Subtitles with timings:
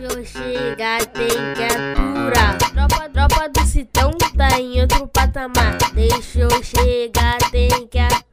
[0.00, 2.56] Deixa eu chegar, tem que aturar.
[2.56, 5.76] Tropa, tropa do Citão tá em outro patamar.
[5.92, 8.29] Deixa eu chegar, tem que aturar.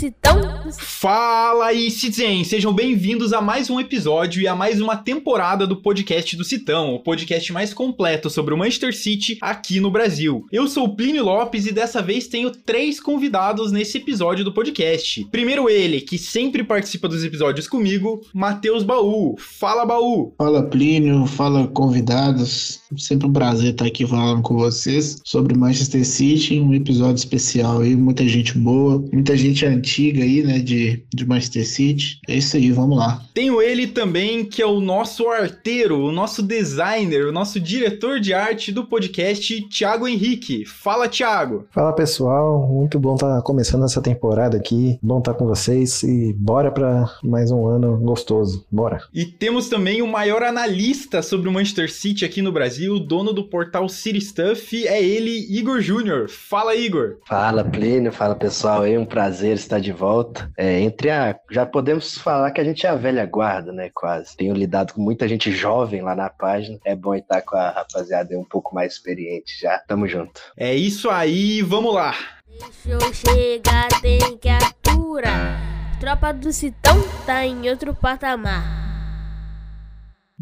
[0.00, 0.40] Citão.
[0.78, 2.42] Fala aí, Citizen!
[2.42, 6.94] Sejam bem-vindos a mais um episódio e a mais uma temporada do podcast do Citão,
[6.94, 10.46] o podcast mais completo sobre o Manchester City aqui no Brasil.
[10.50, 15.22] Eu sou o Plínio Lopes e dessa vez tenho três convidados nesse episódio do podcast.
[15.30, 19.36] Primeiro ele, que sempre participa dos episódios comigo, Matheus Baú.
[19.38, 20.32] Fala, Baú!
[20.38, 22.79] Fala Plínio, fala convidados.
[22.96, 27.94] Sempre um prazer estar aqui falando com vocês sobre Manchester City, um episódio especial aí,
[27.94, 32.20] muita gente boa, muita gente antiga aí, né, de, de Manchester City.
[32.28, 33.22] É isso aí, vamos lá.
[33.34, 38.34] Tenho ele também, que é o nosso arteiro, o nosso designer, o nosso diretor de
[38.34, 40.64] arte do podcast, Thiago Henrique.
[40.66, 41.66] Fala, Thiago!
[41.70, 46.70] Fala pessoal, muito bom estar começando essa temporada aqui, bom estar com vocês e bora
[46.70, 49.00] para mais um ano gostoso, bora.
[49.14, 53.44] E temos também o maior analista sobre o Manchester City aqui no Brasil, dono do
[53.44, 56.28] portal City Stuff, é ele, Igor Júnior.
[56.28, 57.18] Fala, Igor!
[57.26, 60.50] Fala, Plínio, fala pessoal, é um prazer estar de volta.
[60.56, 61.38] É, entre a.
[61.50, 63.90] Já podemos falar que a gente é a velha guarda, né?
[63.94, 64.36] Quase.
[64.36, 66.78] Tenho lidado com muita gente jovem lá na página.
[66.84, 69.78] É bom estar com a rapaziada um pouco mais experiente já.
[69.86, 70.40] Tamo junto.
[70.56, 72.14] É isso aí, vamos lá!
[72.48, 75.98] Deixa eu chegar, tem que aturar.
[75.98, 76.96] Tropa do Citão
[77.26, 78.89] tá em outro patamar.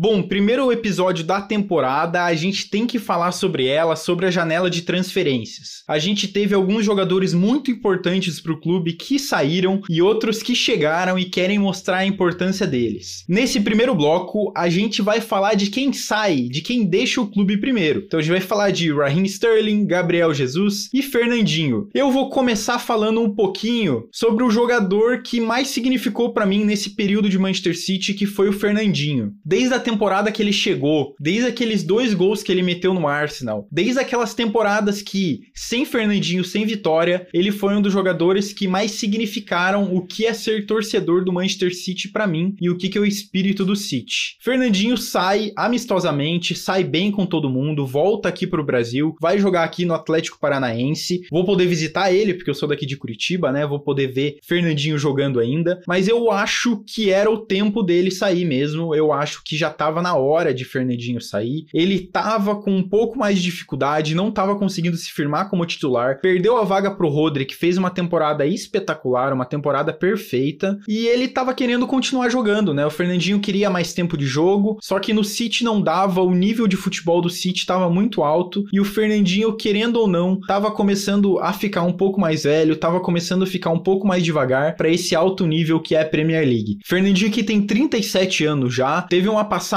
[0.00, 4.70] Bom, primeiro episódio da temporada, a gente tem que falar sobre ela, sobre a janela
[4.70, 5.82] de transferências.
[5.88, 10.54] A gente teve alguns jogadores muito importantes para o clube que saíram e outros que
[10.54, 13.24] chegaram e querem mostrar a importância deles.
[13.28, 17.56] Nesse primeiro bloco, a gente vai falar de quem sai, de quem deixa o clube
[17.56, 18.04] primeiro.
[18.06, 21.88] Então a gente vai falar de Raheem Sterling, Gabriel Jesus e Fernandinho.
[21.92, 26.90] Eu vou começar falando um pouquinho sobre o jogador que mais significou para mim nesse
[26.90, 29.32] período de Manchester City, que foi o Fernandinho.
[29.44, 33.66] Desde a temporada que ele chegou, desde aqueles dois gols que ele meteu no Arsenal,
[33.72, 38.90] desde aquelas temporadas que, sem Fernandinho, sem vitória, ele foi um dos jogadores que mais
[38.92, 42.98] significaram o que é ser torcedor do Manchester City para mim e o que, que
[42.98, 44.36] é o espírito do City.
[44.40, 49.84] Fernandinho sai amistosamente, sai bem com todo mundo, volta aqui pro Brasil, vai jogar aqui
[49.84, 51.22] no Atlético Paranaense.
[51.30, 53.66] Vou poder visitar ele, porque eu sou daqui de Curitiba, né?
[53.66, 58.44] Vou poder ver Fernandinho jogando ainda, mas eu acho que era o tempo dele sair
[58.44, 58.94] mesmo.
[58.94, 61.66] Eu acho que já tava na hora de Fernandinho sair.
[61.72, 66.20] Ele tava com um pouco mais de dificuldade, não tava conseguindo se firmar como titular.
[66.20, 71.28] Perdeu a vaga pro Rodri, que fez uma temporada espetacular, uma temporada perfeita, e ele
[71.28, 72.84] tava querendo continuar jogando, né?
[72.84, 76.66] O Fernandinho queria mais tempo de jogo, só que no City não dava, o nível
[76.66, 81.38] de futebol do City tava muito alto, e o Fernandinho, querendo ou não, tava começando
[81.38, 84.88] a ficar um pouco mais velho, tava começando a ficar um pouco mais devagar para
[84.88, 86.78] esse alto nível que é a Premier League.
[86.84, 89.67] Fernandinho que tem 37 anos já, teve uma passagem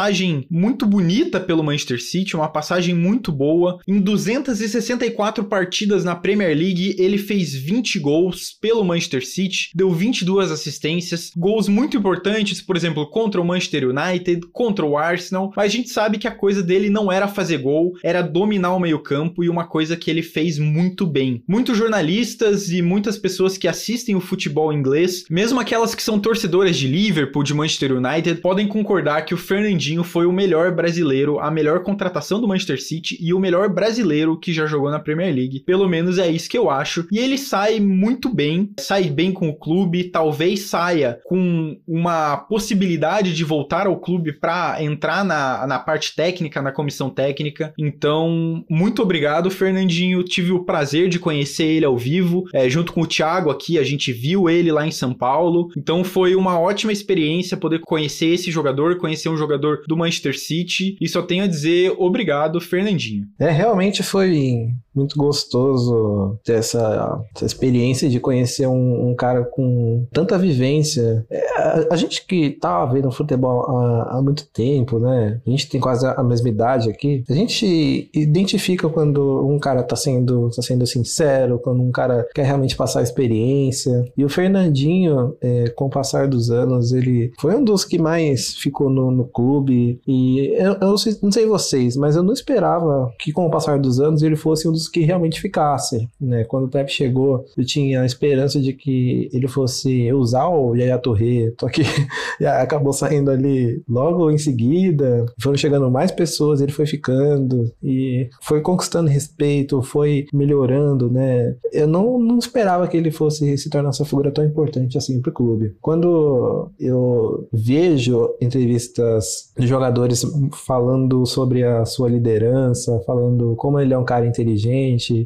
[0.49, 3.79] muito bonita pelo Manchester City, uma passagem muito boa.
[3.87, 10.51] Em 264 partidas na Premier League, ele fez 20 gols pelo Manchester City, deu 22
[10.51, 15.69] assistências, gols muito importantes, por exemplo, contra o Manchester United, contra o Arsenal, mas a
[15.69, 19.49] gente sabe que a coisa dele não era fazer gol, era dominar o meio-campo e
[19.49, 21.43] uma coisa que ele fez muito bem.
[21.47, 26.77] Muitos jornalistas e muitas pessoas que assistem o futebol inglês, mesmo aquelas que são torcedoras
[26.77, 29.37] de Liverpool, de Manchester United, podem concordar que o
[29.71, 34.37] Fernandinho foi o melhor brasileiro, a melhor contratação do Manchester City e o melhor brasileiro
[34.37, 35.61] que já jogou na Premier League.
[35.61, 37.07] Pelo menos é isso que eu acho.
[37.11, 43.33] E ele sai muito bem, sai bem com o clube, talvez saia com uma possibilidade
[43.33, 47.73] de voltar ao clube para entrar na, na parte técnica, na comissão técnica.
[47.79, 50.23] Então, muito obrigado, Fernandinho.
[50.23, 53.83] Tive o prazer de conhecer ele ao vivo, é, junto com o Thiago aqui, a
[53.83, 55.69] gente viu ele lá em São Paulo.
[55.77, 60.97] Então, foi uma ótima experiência poder conhecer esse jogador, conhecer um jogador do Manchester City.
[60.99, 63.25] E só tenho a dizer obrigado, Fernandinho.
[63.39, 70.05] É, realmente foi muito gostoso ter essa, essa experiência de conhecer um, um cara com
[70.11, 71.25] tanta vivência.
[71.29, 75.39] É, a, a, gente que tá vendo futebol há, há, muito tempo, né?
[75.45, 77.23] A gente tem quase a mesma idade aqui.
[77.29, 82.45] A gente identifica quando um cara tá sendo, tá sendo sincero, quando um cara quer
[82.45, 84.05] realmente passar a experiência.
[84.17, 88.55] E o Fernandinho, é, com o passar dos anos, ele foi um dos que mais
[88.55, 90.01] ficou no, no clube.
[90.07, 93.51] E eu, eu não, sei, não sei vocês, mas eu não esperava que com o
[93.51, 96.09] passar dos anos ele fosse um dos todos que realmente ficasse.
[96.19, 96.43] Né?
[96.45, 100.97] Quando o Pepe chegou, eu tinha a esperança de que ele fosse usar o Yaya
[100.97, 101.83] Touré, só que
[102.45, 108.61] acabou saindo ali logo em seguida, foram chegando mais pessoas, ele foi ficando e foi
[108.61, 111.55] conquistando respeito, foi melhorando, né?
[111.71, 115.31] Eu não, não esperava que ele fosse se tornar essa figura tão importante assim pro
[115.31, 115.75] clube.
[115.81, 120.25] Quando eu vejo entrevistas de jogadores
[120.65, 124.70] falando sobre a sua liderança, falando como ele é um cara inteligente,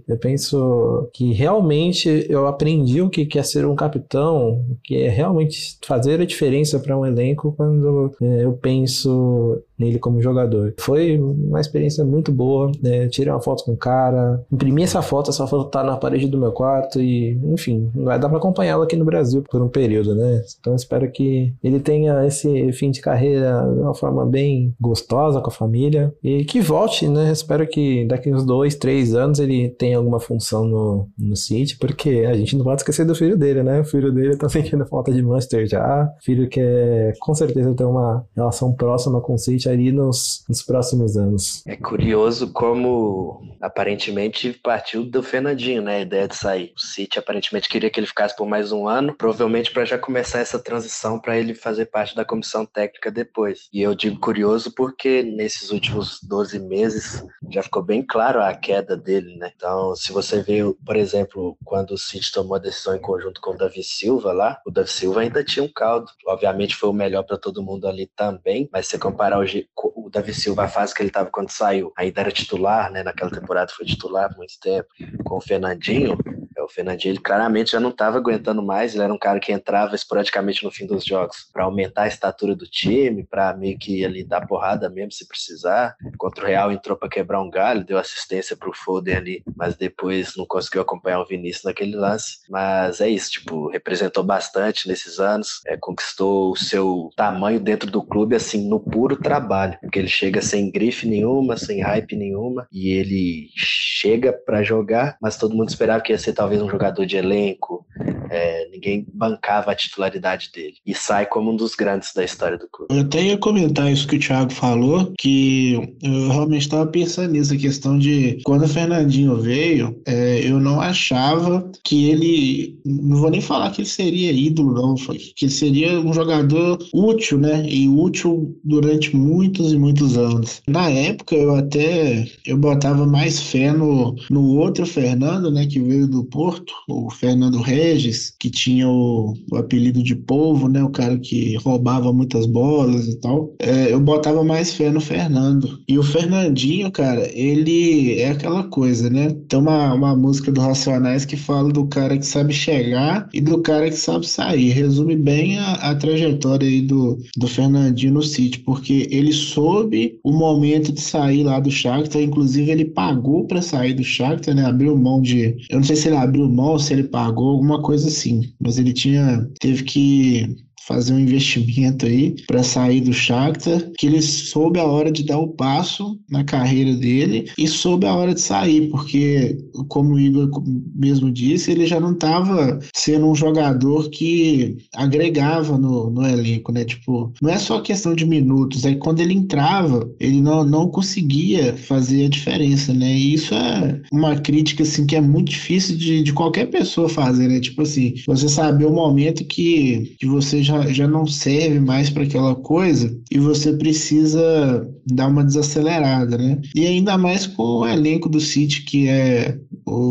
[0.08, 5.78] eu penso que realmente eu aprendi o que é ser um capitão, que é realmente
[5.86, 10.74] fazer a diferença para um elenco quando é, eu penso nele como jogador.
[10.80, 13.08] Foi uma experiência muito boa, né?
[13.08, 16.38] Tirei uma foto com o cara, imprimi essa foto, essa foto tá na parede do
[16.38, 20.44] meu quarto e, enfim, vai dar para acompanhá-lo aqui no Brasil por um período, né?
[20.60, 25.50] Então espero que ele tenha esse fim de carreira de uma forma bem gostosa com
[25.50, 27.32] a família e que volte, né?
[27.32, 32.26] Espero que daqui uns dois, três anos ele tenha alguma função no, no City, porque
[32.30, 33.82] a gente não pode esquecer do filho dele, né?
[33.82, 37.86] O filho dele tá sentindo falta de Manchester já, filho que é, com certeza tem
[37.86, 41.64] uma relação próxima com o City ali nos, nos próximos anos.
[41.66, 45.98] É curioso como aparentemente partiu do Fernandinho, né?
[45.98, 46.74] A ideia de sair.
[46.76, 50.40] O City aparentemente queria que ele ficasse por mais um ano, provavelmente para já começar
[50.40, 53.68] essa transição para ele fazer parte da comissão técnica depois.
[53.74, 58.96] E eu digo curioso porque nesses últimos 12 meses já ficou bem claro a queda
[58.96, 59.52] dele, né?
[59.56, 63.52] Então, se você vê, por exemplo, quando o City tomou a decisão em conjunto com
[63.52, 66.08] o Davi Silva lá, o Davi Silva ainda tinha um caldo.
[66.28, 69.40] Obviamente foi o melhor para todo mundo ali também, mas se comparar
[69.76, 73.04] o, o Davi Silva, a fase que ele estava quando saiu, ainda era titular, né?
[73.04, 74.88] Naquela temporada foi titular muito tempo,
[75.24, 76.18] com o Fernandinho,
[76.66, 80.64] o Fernandinho claramente já não estava aguentando mais, ele era um cara que entrava esporadicamente
[80.64, 84.46] no fim dos jogos para aumentar a estatura do time, para meio que ali dar
[84.48, 85.96] porrada mesmo se precisar.
[86.18, 89.76] Contra o Real entrou para quebrar um galho, deu assistência para o Foden ali, mas
[89.76, 92.40] depois não conseguiu acompanhar o Vinícius naquele lance.
[92.50, 98.04] Mas é isso, tipo, representou bastante nesses anos, é, conquistou o seu tamanho dentro do
[98.04, 102.90] clube assim no puro trabalho, porque ele chega sem grife nenhuma, sem hype nenhuma e
[102.92, 107.18] ele chega para jogar, mas todo mundo esperava que ia ser talvez um jogador de
[107.18, 107.85] elenco,
[108.30, 110.76] é, ninguém bancava a titularidade dele.
[110.86, 112.94] E sai como um dos grandes da história do clube.
[112.94, 117.54] Eu até ia comentar isso que o Thiago falou, que eu realmente estava pensando nisso,
[117.54, 122.80] a questão de quando o Fernandinho veio, é, eu não achava que ele.
[122.86, 127.38] Não vou nem falar que ele seria ídolo, não, que ele seria um jogador útil,
[127.38, 127.66] né?
[127.68, 130.62] E útil durante muitos e muitos anos.
[130.68, 135.66] Na época, eu até eu botava mais fé no, no outro Fernando, né?
[135.66, 140.84] Que veio do Porto, o Fernando Regis, que tinha o, o apelido de Polvo, né?
[140.84, 143.54] O cara que roubava muitas bolas e tal.
[143.60, 145.80] É, eu botava mais fé no Fernando.
[145.88, 149.36] E o Fernandinho, cara, ele é aquela coisa, né?
[149.48, 153.62] Tem uma, uma música do Racionais que fala do cara que sabe chegar e do
[153.62, 154.70] cara que sabe sair.
[154.70, 160.32] Resume bem a, a trajetória aí do, do Fernandinho no City, porque ele soube o
[160.32, 164.66] momento de sair lá do Shakhtar, inclusive ele pagou para sair do Shakhtar, né?
[164.66, 168.05] Abriu mão de, eu não sei se ele abriu mão se ele pagou, alguma coisa
[168.06, 174.08] assim, mas ele tinha teve que fazer um investimento aí para sair do Shakhtar, que
[174.08, 178.34] ele soube a hora de dar o passo na carreira dele e soube a hora
[178.34, 180.50] de sair, porque como o Igor
[180.96, 186.84] mesmo disse, ele já não estava sendo um jogador que agregava no, no elenco, né?
[186.86, 191.76] Tipo, não é só questão de minutos, aí quando ele entrava, ele não, não conseguia
[191.76, 193.16] fazer a diferença, né?
[193.16, 197.48] E isso é uma crítica assim que é muito difícil de, de qualquer pessoa fazer,
[197.48, 197.60] né?
[197.60, 202.10] Tipo assim, você saber o momento que, que você já já, já não serve mais
[202.10, 206.60] para aquela coisa e você precisa dar uma desacelerada, né?
[206.76, 209.58] E ainda mais com o elenco do City, que é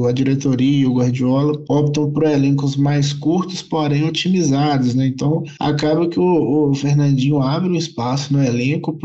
[0.09, 5.07] a diretoria e o Guardiola optam por elencos mais curtos, porém otimizados, né?
[5.07, 8.97] Então acaba que o, o Fernandinho abre um espaço no elenco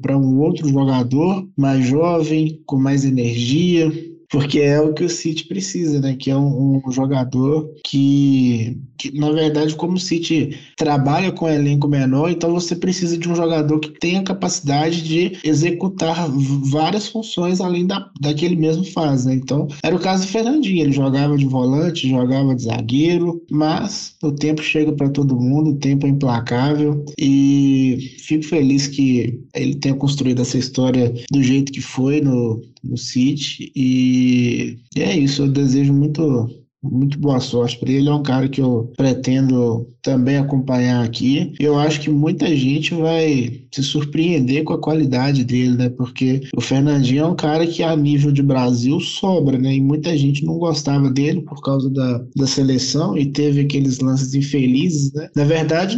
[0.00, 3.92] para um outro jogador mais jovem, com mais energia,
[4.30, 6.16] porque é o que o City precisa, né?
[6.18, 11.48] Que é um, um jogador que, que, na verdade, como o City trabalha com um
[11.48, 17.60] elenco menor, então você precisa de um jogador que tenha capacidade de executar várias funções
[17.60, 19.34] além da, daquele mesmo faz, né?
[19.34, 24.32] Então, era o caso do Fernandinho, ele jogava de volante, jogava de zagueiro, mas o
[24.32, 29.94] tempo chega para todo mundo, o tempo é implacável e fico feliz que ele tenha
[29.94, 33.70] construído essa história do jeito que foi no, no City.
[33.74, 36.48] E, e é isso, eu desejo muito
[36.90, 38.08] muito boa sorte para ele.
[38.08, 41.52] É um cara que eu pretendo também acompanhar aqui.
[41.58, 45.88] Eu acho que muita gente vai se surpreender com a qualidade dele, né?
[45.90, 49.74] Porque o Fernandinho é um cara que a nível de Brasil sobra, né?
[49.74, 54.34] E muita gente não gostava dele por causa da, da seleção e teve aqueles lances
[54.34, 55.28] infelizes, né?
[55.34, 55.96] Na verdade,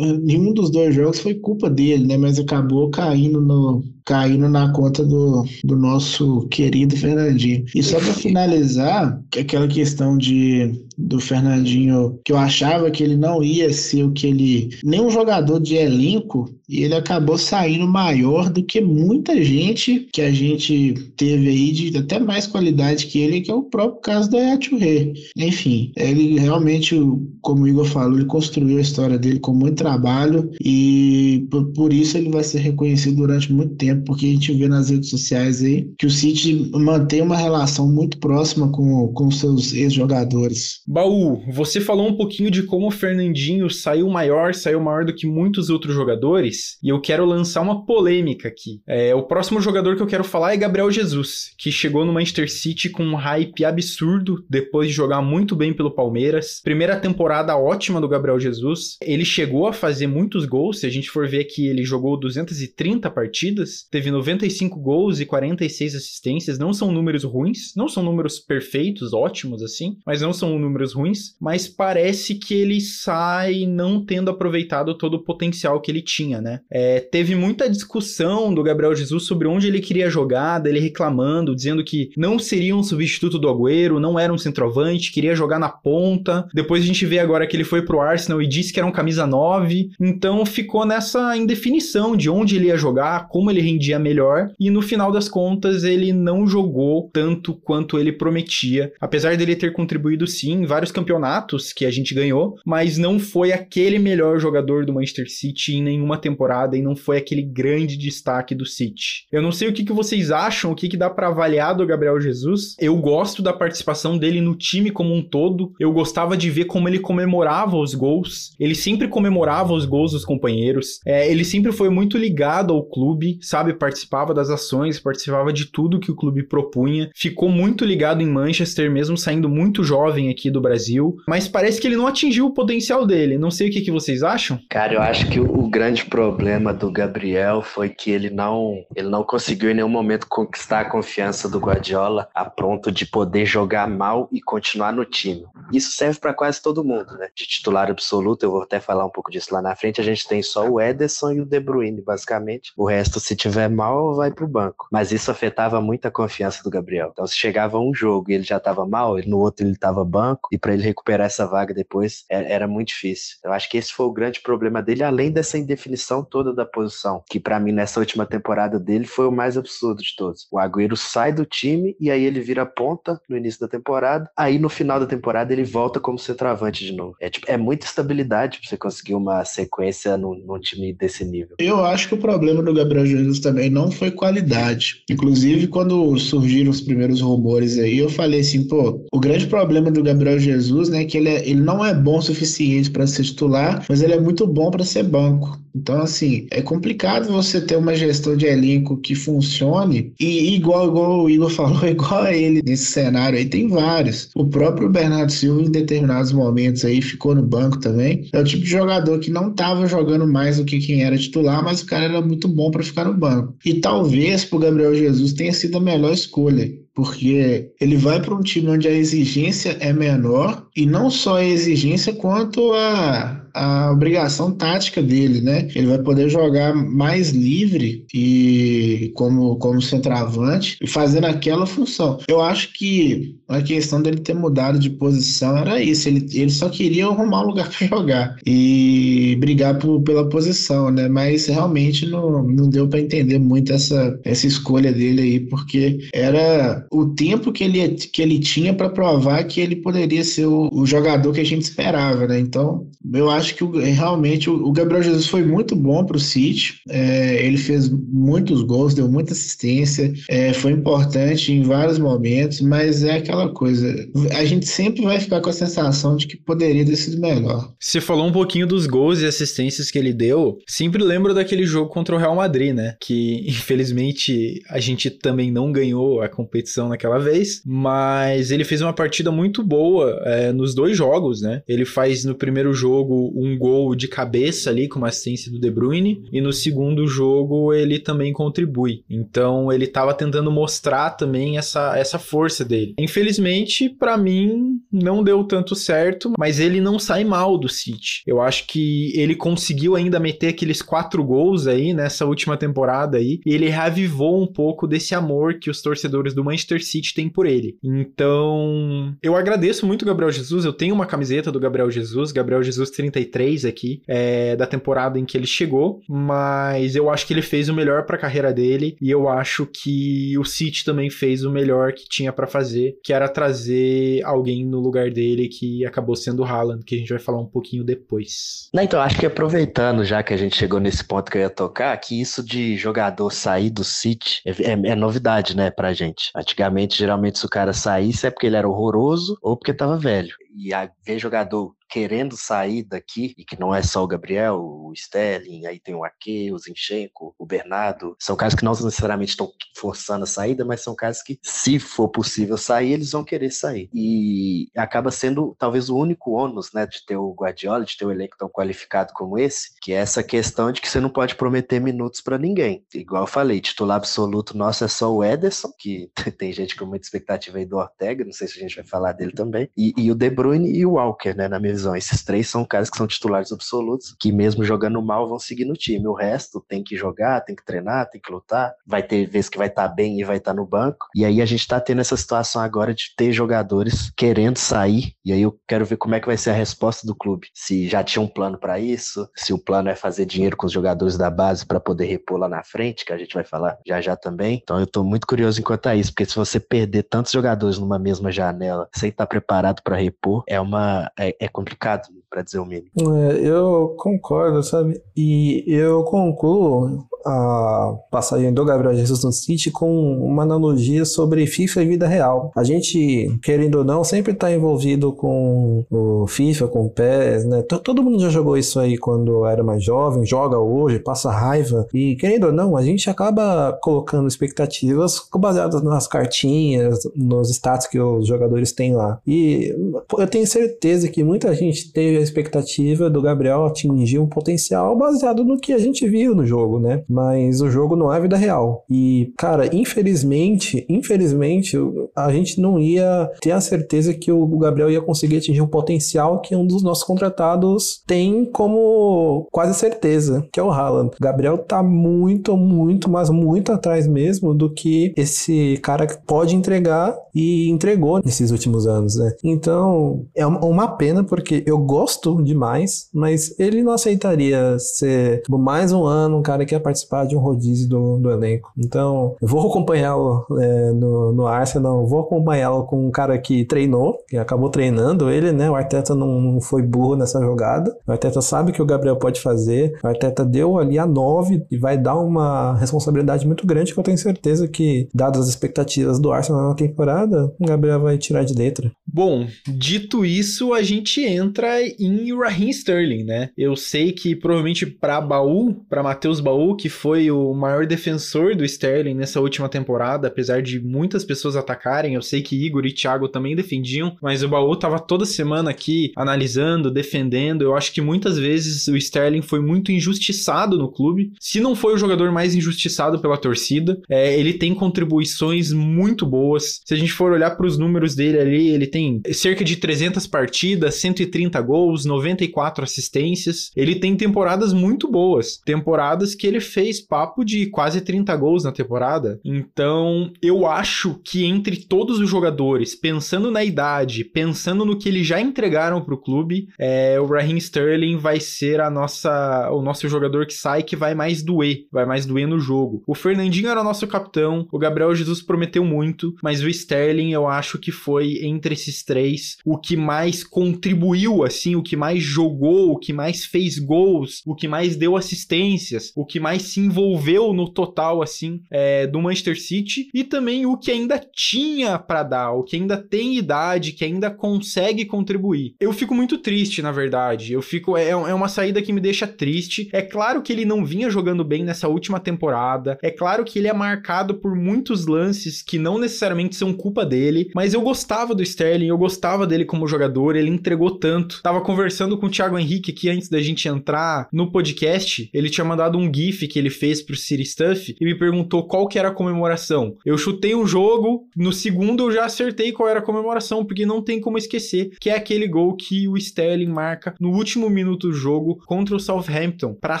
[0.22, 2.16] nenhum dos dois jogos foi culpa dele, né?
[2.16, 7.64] Mas acabou caindo no, caindo na conta do, do nosso querido Fernandinho.
[7.74, 13.42] E só para finalizar, aquela questão de do Fernandinho, que eu achava que ele não
[13.42, 14.70] ia ser o que ele.
[14.84, 20.30] nenhum jogador de elenco, e ele acabou saindo maior do que muita gente que a
[20.30, 24.38] gente teve aí de até mais qualidade que ele, que é o próprio caso da
[24.38, 25.12] Yaturé.
[25.36, 26.96] Enfim, ele realmente,
[27.40, 31.92] como o Igor falou, ele construiu a história dele com muito trabalho e por, por
[31.92, 35.62] isso ele vai ser reconhecido durante muito tempo, porque a gente vê nas redes sociais
[35.62, 40.80] aí que o City mantém uma relação muito próxima com, com seus ex-jogadores.
[40.92, 45.24] Baú, você falou um pouquinho de como o Fernandinho saiu maior, saiu maior do que
[45.24, 48.82] muitos outros jogadores, e eu quero lançar uma polêmica aqui.
[48.88, 52.50] É, o próximo jogador que eu quero falar é Gabriel Jesus, que chegou no Manchester
[52.50, 56.60] City com um hype absurdo depois de jogar muito bem pelo Palmeiras.
[56.60, 58.96] Primeira temporada ótima do Gabriel Jesus.
[59.00, 63.08] Ele chegou a fazer muitos gols, se a gente for ver que ele jogou 230
[63.12, 66.58] partidas, teve 95 gols e 46 assistências.
[66.58, 70.92] Não são números ruins, não são números perfeitos, ótimos assim, mas não são números números
[70.92, 76.40] ruins, mas parece que ele sai não tendo aproveitado todo o potencial que ele tinha,
[76.40, 76.60] né?
[76.70, 81.84] É, teve muita discussão do Gabriel Jesus sobre onde ele queria jogar, dele reclamando, dizendo
[81.84, 86.48] que não seria um substituto do Agüero, não era um centroavante, queria jogar na ponta.
[86.54, 88.92] Depois a gente vê agora que ele foi pro Arsenal e disse que era um
[88.92, 94.50] camisa 9, então ficou nessa indefinição de onde ele ia jogar, como ele rendia melhor,
[94.58, 99.72] e no final das contas ele não jogou tanto quanto ele prometia, apesar dele ter
[99.72, 104.92] contribuído sim vários campeonatos que a gente ganhou, mas não foi aquele melhor jogador do
[104.92, 109.26] Manchester City em nenhuma temporada e não foi aquele grande destaque do City.
[109.30, 111.86] Eu não sei o que, que vocês acham, o que, que dá para avaliar do
[111.86, 112.74] Gabriel Jesus.
[112.78, 115.72] Eu gosto da participação dele no time como um todo.
[115.78, 118.54] Eu gostava de ver como ele comemorava os gols.
[118.58, 121.00] Ele sempre comemorava os gols dos companheiros.
[121.06, 123.72] É, ele sempre foi muito ligado ao clube, sabe?
[123.72, 127.10] Participava das ações, participava de tudo que o clube propunha.
[127.14, 131.86] Ficou muito ligado em Manchester, mesmo saindo muito jovem aqui do Brasil, mas parece que
[131.86, 133.38] ele não atingiu o potencial dele.
[133.38, 134.58] Não sei o que, que vocês acham.
[134.68, 139.22] Cara, eu acho que o, grande problema do Gabriel foi que ele não, ele não
[139.22, 144.28] conseguiu em nenhum momento conquistar a confiança do Guardiola a ponto de poder jogar mal
[144.32, 145.44] e continuar no time.
[145.72, 147.28] Isso serve para quase todo mundo, né?
[147.34, 150.26] De titular absoluto, eu vou até falar um pouco disso lá na frente, a gente
[150.26, 152.72] tem só o Ederson e o De Bruyne, basicamente.
[152.76, 154.88] O resto, se tiver mal, vai pro banco.
[154.90, 157.10] Mas isso afetava muito a confiança do Gabriel.
[157.12, 160.39] Então, se chegava um jogo e ele já tava mal, no outro ele tava banco,
[160.52, 163.36] e para ele recuperar essa vaga depois é, era muito difícil.
[163.44, 167.22] Eu acho que esse foi o grande problema dele, além dessa indefinição toda da posição,
[167.28, 170.46] que para mim nessa última temporada dele foi o mais absurdo de todos.
[170.50, 174.58] O Agüero sai do time e aí ele vira ponta no início da temporada, aí
[174.58, 177.14] no final da temporada ele volta como centroavante de novo.
[177.20, 181.56] É, tipo, é muita estabilidade para você conseguir uma sequência num, num time desse nível.
[181.58, 185.02] Eu acho que o problema do Gabriel Jesus também não foi qualidade.
[185.10, 190.02] Inclusive, quando surgiram os primeiros rumores aí, eu falei assim, pô, o grande problema do
[190.02, 193.84] Gabriel Jesus, né, que ele, é, ele não é bom o suficiente para ser titular,
[193.88, 195.58] mas ele é muito bom para ser banco.
[195.74, 201.22] Então, assim, é complicado você ter uma gestão de elenco que funcione e igual, igual
[201.22, 204.30] o Igor falou, igual a ele nesse cenário aí, tem vários.
[204.34, 208.28] O próprio Bernardo Silva, em determinados momentos aí, ficou no banco também.
[208.32, 211.62] É o tipo de jogador que não estava jogando mais do que quem era titular,
[211.62, 213.54] mas o cara era muito bom para ficar no banco.
[213.64, 218.42] E talvez pro Gabriel Jesus tenha sido a melhor escolha porque ele vai para um
[218.42, 224.50] time onde a exigência é menor e não só a exigência quanto a, a obrigação
[224.52, 225.68] tática dele, né?
[225.74, 232.18] Ele vai poder jogar mais livre e como, como centroavante e fazendo aquela função.
[232.28, 236.08] Eu acho que a questão dele ter mudado de posição era isso.
[236.08, 241.08] Ele, ele só queria arrumar um lugar para jogar e brigar por, pela posição, né?
[241.08, 246.86] Mas realmente não, não deu para entender muito essa, essa escolha dele aí, porque era
[246.90, 250.86] o tempo que ele, que ele tinha para provar que ele poderia ser o, o,
[250.86, 252.38] jogador que a gente esperava, né?
[252.38, 256.80] Então, eu acho que realmente o, Gabriel Jesus foi muito bom para o City.
[256.88, 263.02] É, ele fez muitos gols, deu muita assistência, é, foi importante em vários momentos, mas
[263.02, 263.94] é aquela coisa.
[264.36, 267.72] A gente sempre vai ficar com a sensação de que poderia ter sido melhor.
[267.78, 270.58] Você falou um pouquinho dos gols e assistências que ele deu.
[270.66, 272.96] Sempre lembro daquele jogo contra o Real Madrid, né?
[273.00, 278.80] Que infelizmente a gente também não ganhou a competição competição naquela vez, mas ele fez
[278.80, 281.62] uma partida muito boa é, nos dois jogos, né?
[281.66, 285.70] Ele faz no primeiro jogo um gol de cabeça ali com uma assistência do De
[285.70, 289.02] Bruyne e no segundo jogo ele também contribui.
[289.08, 292.94] Então ele estava tentando mostrar também essa, essa força dele.
[292.98, 298.22] Infelizmente, para mim, não deu tanto certo, mas ele não sai mal do City.
[298.26, 303.40] Eu acho que ele conseguiu ainda meter aqueles quatro gols aí nessa última temporada aí,
[303.44, 307.46] e ele reavivou um pouco desse amor que os torcedores do Manchester City têm por
[307.46, 307.76] ele.
[307.82, 312.90] Então, eu agradeço muito Gabriel Jesus, eu tenho uma camiseta do Gabriel Jesus, Gabriel Jesus
[312.90, 317.68] 33 aqui, é, da temporada em que ele chegou, mas eu acho que ele fez
[317.68, 321.50] o melhor para a carreira dele e eu acho que o City também fez o
[321.50, 326.40] melhor que tinha para fazer, que era trazer alguém no lugar dele que acabou sendo
[326.40, 328.68] o Haaland, que a gente vai falar um pouquinho depois.
[328.72, 331.50] Não, então, acho que aproveitando já que a gente chegou nesse ponto que eu ia
[331.50, 336.30] tocar, que isso de jogador sair do City é, é, é novidade, né, pra gente.
[336.34, 340.29] Antigamente, geralmente, se o cara saísse é porque ele era horroroso ou porque tava velho.
[340.56, 344.92] E a, ver jogador querendo sair daqui, e que não é só o Gabriel, o
[344.94, 349.50] Sterling, aí tem o Ake, o Zinchenko, o Bernardo, são caras que não necessariamente estão
[349.76, 353.88] forçando a saída, mas são caras que, se for possível sair, eles vão querer sair.
[353.92, 358.10] E acaba sendo talvez o único ônus, né, de ter o Guardiola, de ter um
[358.10, 361.80] elenco tão qualificado como esse, que é essa questão de que você não pode prometer
[361.80, 362.84] minutos para ninguém.
[362.94, 367.06] Igual eu falei, titular absoluto nosso é só o Ederson, que tem gente com muita
[367.06, 370.10] expectativa aí do Ortega, não sei se a gente vai falar dele também, e, e
[370.12, 373.06] o De Bruyne e o Walker, né, na minha Esses três são caras que são
[373.06, 376.06] titulares absolutos, que mesmo jogando mal vão seguir no time.
[376.06, 378.72] O resto tem que jogar, tem que treinar, tem que lutar.
[378.86, 381.06] Vai ter vezes que vai estar tá bem e vai estar tá no banco.
[381.14, 385.14] E aí a gente está tendo essa situação agora de ter jogadores querendo sair.
[385.24, 387.48] E aí eu quero ver como é que vai ser a resposta do clube.
[387.54, 390.72] Se já tinha um plano para isso, se o plano é fazer dinheiro com os
[390.72, 394.00] jogadores da base para poder repor lá na frente, que a gente vai falar já
[394.00, 394.60] já também.
[394.62, 397.98] Então eu estou muito curioso enquanto a isso, porque se você perder tantos jogadores numa
[397.98, 402.60] mesma janela sem estar preparado para repor, é uma é, é complicado complicado, para dizer
[402.60, 402.90] o mínimo.
[403.16, 405.02] É, eu concordo, sabe?
[405.16, 411.82] E eu concluo a passagem do Gabriel Jesus no City com uma analogia sobre FIFA
[411.82, 412.50] e vida real.
[412.56, 417.62] A gente, querendo ou não, sempre está envolvido com o FIFA, com o PES, né?
[417.62, 421.86] Todo mundo já jogou isso aí quando era mais jovem, joga hoje, passa raiva.
[421.92, 427.98] E querendo ou não, a gente acaba colocando expectativas baseadas nas cartinhas, nos status que
[427.98, 429.20] os jogadores têm lá.
[429.26, 429.74] E
[430.18, 435.44] eu tenho certeza que muita gente teve a expectativa do Gabriel atingir um potencial baseado
[435.44, 437.02] no que a gente viu no jogo, né?
[437.08, 438.84] mas o jogo não é vida real.
[438.88, 441.76] E, cara, infelizmente, infelizmente,
[442.16, 446.40] a gente não ia ter a certeza que o Gabriel ia conseguir atingir um potencial
[446.40, 451.10] que um dos nossos contratados tem como quase certeza, que é o Haaland.
[451.18, 457.16] O Gabriel tá muito, muito, mas muito atrás mesmo do que esse cara pode entregar
[457.34, 459.32] e entregou nesses últimos anos, né?
[459.44, 462.09] Então, é uma pena porque eu gosto
[462.42, 467.36] demais, mas ele não aceitaria ser mais um ano um cara que ia participar de
[467.36, 468.72] um rodízio do, do elenco.
[468.78, 474.18] Então, eu vou acompanhá-lo é, no, no Arsenal, vou acompanhá-lo com um cara que treinou,
[474.28, 475.70] que acabou treinando ele, né?
[475.70, 477.94] O Arteta não, não foi burro nessa jogada.
[478.06, 479.98] O Arteta sabe que o Gabriel pode fazer.
[480.02, 484.04] O Arteta deu ali a 9 e vai dar uma responsabilidade muito grande que eu
[484.04, 488.54] tenho certeza que, dadas as expectativas do Arsenal na temporada, o Gabriel vai tirar de
[488.54, 488.90] letra.
[489.06, 491.68] Bom, dito isso, a gente entra
[492.06, 493.50] em Raheem Sterling, né?
[493.56, 498.64] Eu sei que provavelmente para Baú, para Matheus Baú, que foi o maior defensor do
[498.64, 502.14] Sterling nessa última temporada, apesar de muitas pessoas atacarem.
[502.14, 506.12] Eu sei que Igor e Thiago também defendiam, mas o Baú tava toda semana aqui
[506.16, 507.62] analisando, defendendo.
[507.62, 511.32] Eu acho que muitas vezes o Sterling foi muito injustiçado no clube.
[511.40, 516.80] Se não foi o jogador mais injustiçado pela torcida, é, ele tem contribuições muito boas.
[516.84, 520.26] Se a gente for olhar para os números dele ali, ele tem cerca de 300
[520.26, 523.70] partidas, 130 gols, 94 assistências.
[523.76, 528.72] Ele tem temporadas muito boas, temporadas que ele fez papo de quase 30 gols na
[528.72, 529.40] temporada.
[529.44, 535.26] Então, eu acho que entre todos os jogadores, pensando na idade, pensando no que eles
[535.26, 540.08] já entregaram para o clube, é, o Raheem Sterling vai ser a nossa, o nosso
[540.08, 543.02] jogador que sai que vai mais doer, vai mais doer no jogo.
[543.06, 547.78] O Fernandinho era nosso capitão, o Gabriel Jesus prometeu muito, mas o Sterling eu acho
[547.78, 552.98] que foi entre esses três o que mais contribuiu, assim, o que mais jogou, o
[552.98, 557.68] que mais fez gols, o que mais deu assistências, o que mais se envolveu no
[557.68, 562.62] total, assim, é, do Manchester City e também o que ainda tinha para dar, o
[562.62, 565.74] que ainda tem idade, que ainda consegue contribuir.
[565.80, 567.52] Eu fico muito triste, na verdade.
[567.52, 567.96] Eu fico.
[567.96, 569.88] É, é uma saída que me deixa triste.
[569.92, 572.98] É claro que ele não vinha jogando bem nessa última temporada.
[573.02, 577.50] É claro que ele é marcado por muitos lances que não necessariamente são culpa dele.
[577.54, 580.36] Mas eu gostava do Sterling, eu gostava dele como jogador.
[580.36, 581.40] Ele entregou tanto.
[581.42, 585.30] Tava conversando com o Thiago Henrique aqui antes da gente entrar no podcast.
[585.32, 588.88] Ele tinha mandado um GIF que ele fez pro City Stuff e me perguntou qual
[588.88, 589.94] que era a comemoração.
[590.04, 594.02] Eu chutei um jogo, no segundo eu já acertei qual era a comemoração, porque não
[594.02, 598.12] tem como esquecer que é aquele gol que o Sterling marca no último minuto do
[598.12, 600.00] jogo contra o Southampton para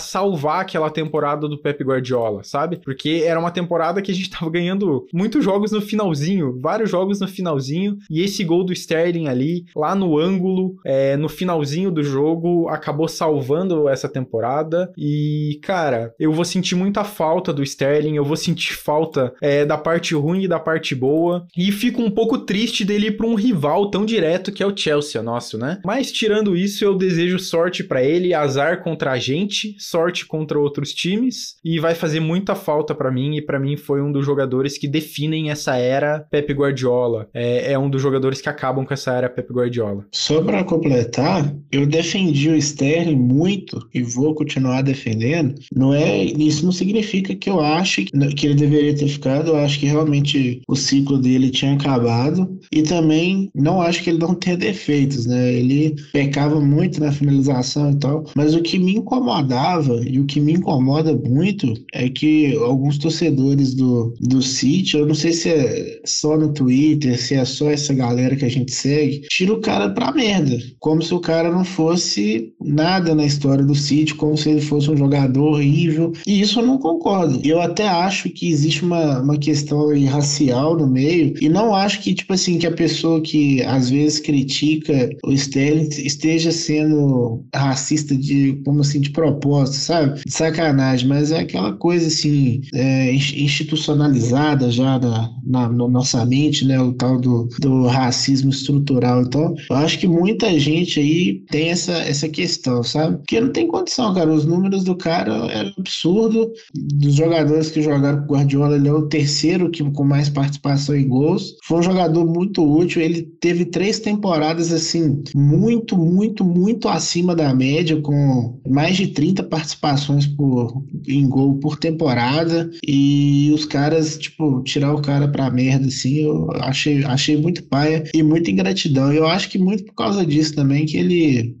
[0.00, 2.80] salvar aquela temporada do Pep Guardiola, sabe?
[2.84, 7.20] Porque era uma temporada que a gente tava ganhando muitos jogos no finalzinho, vários jogos
[7.20, 12.02] no finalzinho, e esse gol do Sterling ali, lá no ângulo, é, no finalzinho do
[12.02, 14.92] jogo, acabou salvando essa temporada.
[14.96, 19.76] E, cara, eu vou sentir muita falta do Sterling, eu vou sentir falta é, da
[19.76, 23.34] parte ruim e da parte boa, e fico um pouco triste dele ir pra um
[23.34, 25.80] rival tão direto que é o Chelsea, nosso, né?
[25.84, 30.92] Mas tirando isso, eu desejo sorte para ele, azar contra a gente, sorte contra outros
[30.92, 34.78] times e vai fazer muita falta para mim e para mim foi um dos jogadores
[34.78, 37.28] que definem essa era Pep Guardiola.
[37.34, 40.06] É, é, um dos jogadores que acabam com essa era Pep Guardiola.
[40.12, 41.39] Só para completar,
[41.72, 45.54] eu defendi o Sterling muito e vou continuar defendendo.
[45.74, 49.48] Não é isso não significa que eu acho que ele deveria ter ficado.
[49.48, 54.18] Eu acho que realmente o ciclo dele tinha acabado e também não acho que ele
[54.18, 55.52] não tenha defeitos, né?
[55.52, 60.40] Ele pecava muito na finalização e tal, mas o que me incomodava e o que
[60.40, 66.00] me incomoda muito é que alguns torcedores do, do City, eu não sei se é
[66.04, 69.90] só no Twitter, se é só essa galera que a gente segue, tira o cara
[69.90, 74.50] pra merda, como se o cara não fosse nada na história do City, como se
[74.50, 77.40] ele fosse um jogador horrível, e isso eu não concordo.
[77.44, 82.14] Eu até acho que existe uma, uma questão racial no meio, e não acho que,
[82.14, 88.60] tipo assim, que a pessoa que às vezes critica o Sterling esteja sendo racista de,
[88.64, 90.20] como assim, de propósito, sabe?
[90.24, 96.64] De sacanagem, mas é aquela coisa assim, é, institucionalizada já na, na, na, nossa mente,
[96.64, 96.80] né?
[96.80, 99.22] O tal do, do racismo estrutural.
[99.22, 101.19] Então, eu acho que muita gente aí
[101.50, 103.18] tem essa, essa questão, sabe?
[103.18, 104.32] Porque não tem condição, cara.
[104.32, 106.50] Os números do cara é absurdo.
[106.74, 110.94] Dos jogadores que jogaram com o Guardiola, ele é o terceiro que, com mais participação
[110.94, 111.56] em gols.
[111.64, 113.02] Foi um jogador muito útil.
[113.02, 119.42] Ele teve três temporadas assim, muito, muito, muito acima da média, com mais de 30
[119.44, 122.70] participações por, em gol por temporada.
[122.86, 128.04] E os caras, tipo, tirar o cara pra merda, assim, eu achei, achei muito paia
[128.14, 129.12] e muita ingratidão.
[129.12, 131.09] Eu acho que muito por causa disso também que ele,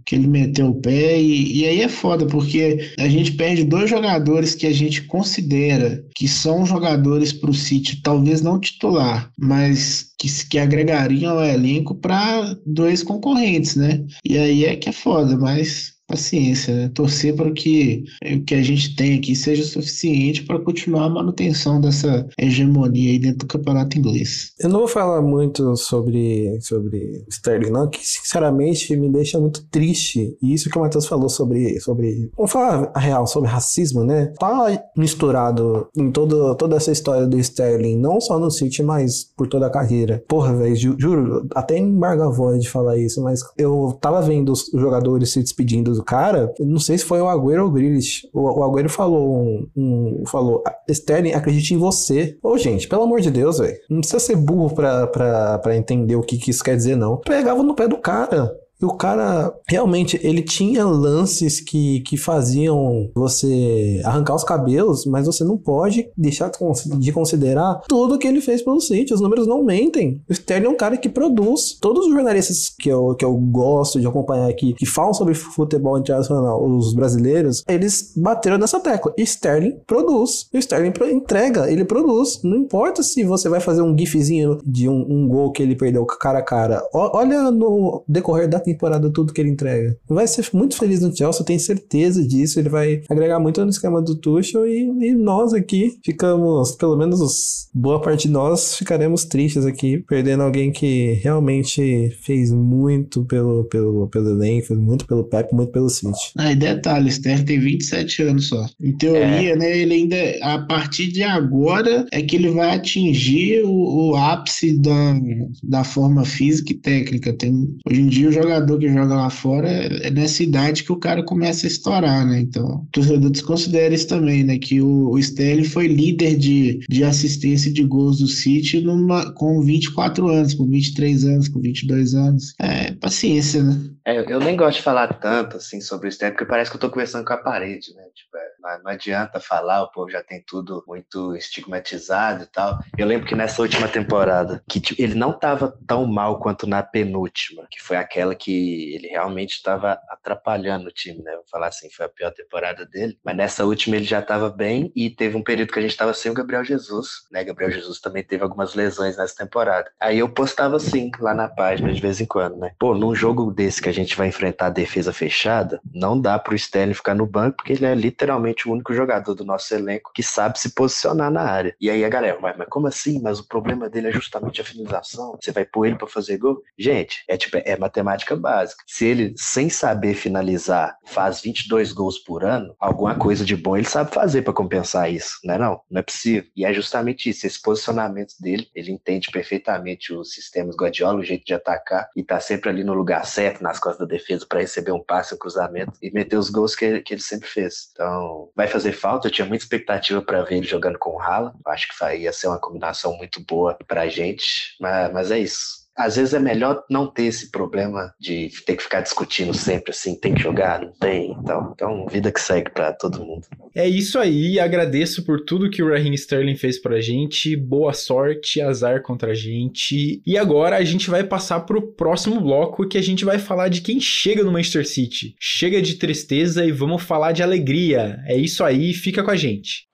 [0.04, 1.20] que ele meteu o pé.
[1.20, 6.04] E, e aí é foda, porque a gente perde dois jogadores que a gente considera
[6.14, 12.56] que são jogadores pro City, talvez não titular, mas que, que agregariam ao elenco para
[12.66, 14.04] dois concorrentes, né?
[14.24, 16.90] E aí é que é foda, mas paciência, né?
[16.92, 21.80] torcer para que o que a gente tem aqui seja suficiente para continuar a manutenção
[21.80, 24.52] dessa hegemonia aí dentro do campeonato inglês.
[24.58, 30.36] Eu não vou falar muito sobre, sobre Sterling, não, que sinceramente me deixa muito triste.
[30.42, 32.30] E isso que o Matheus falou sobre, sobre.
[32.36, 34.32] Vamos falar a real, sobre racismo, né?
[34.38, 39.46] Tá misturado em todo, toda essa história do Sterling, não só no City, mas por
[39.46, 40.22] toda a carreira.
[40.26, 44.52] Porra, velho, ju, juro, até embarga a voz de falar isso, mas eu tava vendo
[44.52, 48.28] os jogadores se despedindo do cara, não sei se foi o Agüero ou o Grealish.
[48.32, 52.36] O, o Agüero falou um, um, falou, Sterling, acredite em você.
[52.42, 53.76] Ô, gente, pelo amor de Deus, velho.
[53.88, 57.18] Não precisa ser burro pra, pra, pra entender o que, que isso quer dizer, não.
[57.18, 58.50] Pegava no pé do cara.
[58.80, 65.26] E o cara, realmente, ele tinha lances que, que faziam você arrancar os cabelos, mas
[65.26, 66.50] você não pode deixar
[66.98, 69.12] de considerar tudo que ele fez pelo City.
[69.12, 70.22] Os números não mentem.
[70.28, 71.76] O Sterling é um cara que produz.
[71.80, 75.98] Todos os jornalistas que eu, que eu gosto de acompanhar aqui, que falam sobre futebol
[75.98, 79.12] internacional, os brasileiros, eles bateram nessa tecla.
[79.18, 80.48] Sterling produz.
[80.52, 82.40] E o Sterling entrega, ele produz.
[82.42, 86.06] Não importa se você vai fazer um gifzinho de um, um gol que ele perdeu
[86.06, 86.82] cara a cara.
[86.92, 89.96] O, olha no decorrer da temporada tudo que ele entrega.
[90.08, 92.58] Vai ser muito feliz no Chelsea, eu tenho certeza disso.
[92.58, 97.68] Ele vai agregar muito no esquema do Tuchel e, e nós aqui ficamos, pelo menos
[97.74, 104.08] boa parte de nós, ficaremos tristes aqui, perdendo alguém que realmente fez muito pelo, pelo,
[104.08, 106.32] pelo elenco, fez muito pelo Pep, muito pelo City.
[106.36, 108.66] Ah, e detalhe, o Steph tem 27 anos só.
[108.80, 109.56] Em teoria, é.
[109.56, 114.78] né, ele ainda, a partir de agora, é que ele vai atingir o, o ápice
[114.78, 115.14] da,
[115.62, 117.32] da forma física e técnica.
[117.32, 120.92] Tem, hoje em dia, o jogador que joga lá fora é, é nessa idade que
[120.92, 122.40] o cara começa a estourar, né?
[122.40, 124.58] Então, o torcedor desconsidera isso também, né?
[124.58, 129.60] Que o, o Sterling foi líder de, de assistência de gols do City numa, com
[129.60, 132.54] 24 anos, com 23 anos, com 22 anos.
[132.60, 133.80] É paciência, né?
[134.06, 136.80] É, eu nem gosto de falar tanto assim sobre o Sterling, porque parece que eu
[136.80, 138.02] tô conversando com a parede, né?
[138.14, 142.78] Tipo, é, não adianta falar, o povo já tem tudo muito estigmatizado e tal.
[142.96, 146.82] Eu lembro que nessa última temporada, que tipo, ele não estava tão mal quanto na
[146.82, 151.32] penúltima, que foi aquela que ele realmente estava atrapalhando o time, né?
[151.32, 153.18] Vou falar assim, foi a pior temporada dele.
[153.24, 156.14] Mas nessa última ele já estava bem e teve um período que a gente estava
[156.14, 157.44] sem o Gabriel Jesus, né?
[157.44, 159.90] Gabriel Jesus também teve algumas lesões nessa temporada.
[160.00, 162.72] Aí eu postava assim, lá na página de vez em quando, né?
[162.78, 166.54] Pô, num jogo desse que a gente vai enfrentar a defesa fechada, não dá pro
[166.54, 170.22] Sterling ficar no banco, porque ele é literalmente o único jogador do nosso elenco que
[170.22, 171.74] sabe se posicionar na área.
[171.80, 173.20] E aí a galera, mas, mas como assim?
[173.20, 175.38] Mas o problema dele é justamente a finalização.
[175.40, 176.62] Você vai pôr ele para fazer gol?
[176.78, 178.82] Gente, é tipo, é matemática básica.
[178.86, 183.86] Se ele, sem saber finalizar, faz 22 gols por ano, alguma coisa de bom ele
[183.86, 185.80] sabe fazer para compensar isso, não é não?
[185.90, 186.48] Não é possível.
[186.56, 191.44] E é justamente isso, esse posicionamento dele, ele entende perfeitamente os sistemas Guardiola, o jeito
[191.44, 194.92] de atacar e tá sempre ali no lugar certo, nas costas da defesa para receber
[194.92, 197.90] um passe, um cruzamento e meter os gols que ele, que ele sempre fez.
[197.92, 199.28] Então, vai fazer falta.
[199.28, 201.56] Eu tinha muita expectativa para ver ele jogando com o Haaland.
[201.66, 205.79] Acho que ia ser uma combinação muito boa para a gente, mas, mas é isso
[206.00, 210.14] às vezes é melhor não ter esse problema de ter que ficar discutindo sempre assim,
[210.14, 213.46] tem que jogar, não tem, então, então vida que segue para todo mundo.
[213.74, 218.60] É isso aí, agradeço por tudo que o Raheem Sterling fez pra gente, boa sorte,
[218.60, 220.20] azar contra a gente.
[220.26, 223.80] E agora a gente vai passar pro próximo bloco que a gente vai falar de
[223.80, 225.34] quem chega no Manchester City.
[225.38, 228.18] Chega de tristeza e vamos falar de alegria.
[228.26, 229.88] É isso aí, fica com a gente.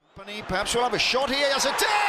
[0.47, 2.06] Perhaps we'll have a shot here as a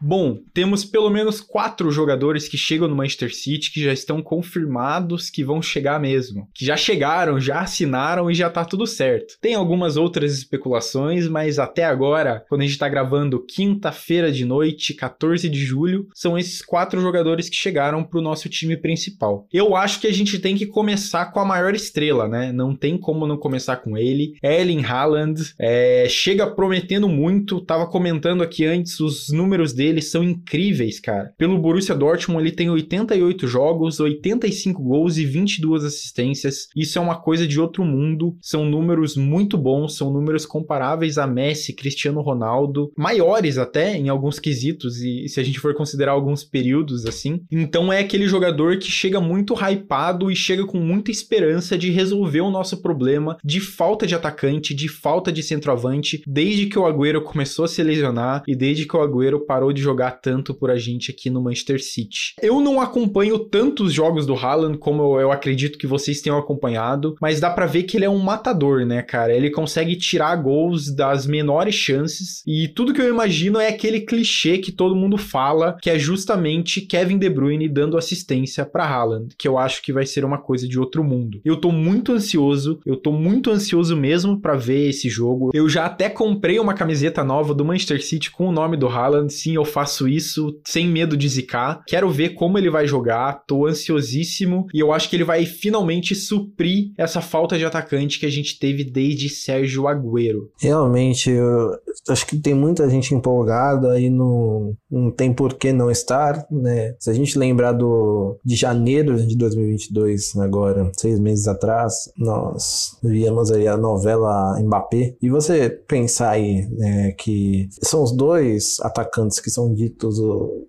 [0.00, 5.28] Bom, temos pelo menos quatro jogadores que chegam no Manchester City que já estão confirmados
[5.28, 6.48] que vão chegar mesmo.
[6.54, 9.34] Que já chegaram, já assinaram e já tá tudo certo.
[9.40, 14.94] Tem algumas outras especulações, mas até agora, quando a gente tá gravando quinta-feira de noite,
[14.94, 19.48] 14 de julho, são esses quatro jogadores que chegaram pro nosso time principal.
[19.52, 22.52] Eu acho que a gente tem que começar com a maior estrela, né?
[22.52, 24.34] Não tem como não começar com ele.
[24.42, 27.60] Erling Haaland é, chega prometendo muito.
[27.60, 31.32] Tava comentando aqui antes os números dele dele são incríveis, cara.
[31.36, 36.68] Pelo Borussia Dortmund, ele tem 88 jogos, 85 gols e 22 assistências.
[36.76, 38.36] Isso é uma coisa de outro mundo.
[38.40, 44.38] São números muito bons, são números comparáveis a Messi, Cristiano Ronaldo, maiores até em alguns
[44.38, 47.40] quesitos e se a gente for considerar alguns períodos assim.
[47.50, 52.40] Então é aquele jogador que chega muito hypado e chega com muita esperança de resolver
[52.40, 57.22] o nosso problema de falta de atacante, de falta de centroavante, desde que o Agüero
[57.22, 60.76] começou a se lesionar e desde que o Agüero parou de jogar tanto por a
[60.76, 62.34] gente aqui no Manchester City.
[62.40, 67.40] Eu não acompanho tantos jogos do Haaland como eu acredito que vocês tenham acompanhado, mas
[67.40, 69.34] dá para ver que ele é um matador, né, cara?
[69.34, 74.58] Ele consegue tirar gols das menores chances e tudo que eu imagino é aquele clichê
[74.58, 79.46] que todo mundo fala, que é justamente Kevin De Bruyne dando assistência para Haaland, que
[79.46, 81.40] eu acho que vai ser uma coisa de outro mundo.
[81.44, 85.50] Eu tô muito ansioso, eu tô muito ansioso mesmo para ver esse jogo.
[85.54, 89.32] Eu já até comprei uma camiseta nova do Manchester City com o nome do Haaland.
[89.32, 91.82] Sim, eu faço isso sem medo de zicar.
[91.86, 96.14] Quero ver como ele vai jogar, tô ansiosíssimo e eu acho que ele vai finalmente
[96.14, 100.50] suprir essa falta de atacante que a gente teve desde Sérgio Agüero.
[100.60, 101.70] Realmente, eu
[102.08, 106.94] acho que tem muita gente empolgada e não, não tem por que não estar, né?
[106.98, 113.50] Se a gente lembrar do, de janeiro de 2022, agora, seis meses atrás, nós víamos
[113.50, 119.50] aí a novela Mbappé e você pensar aí né, que são os dois atacantes que
[119.58, 120.18] são ditos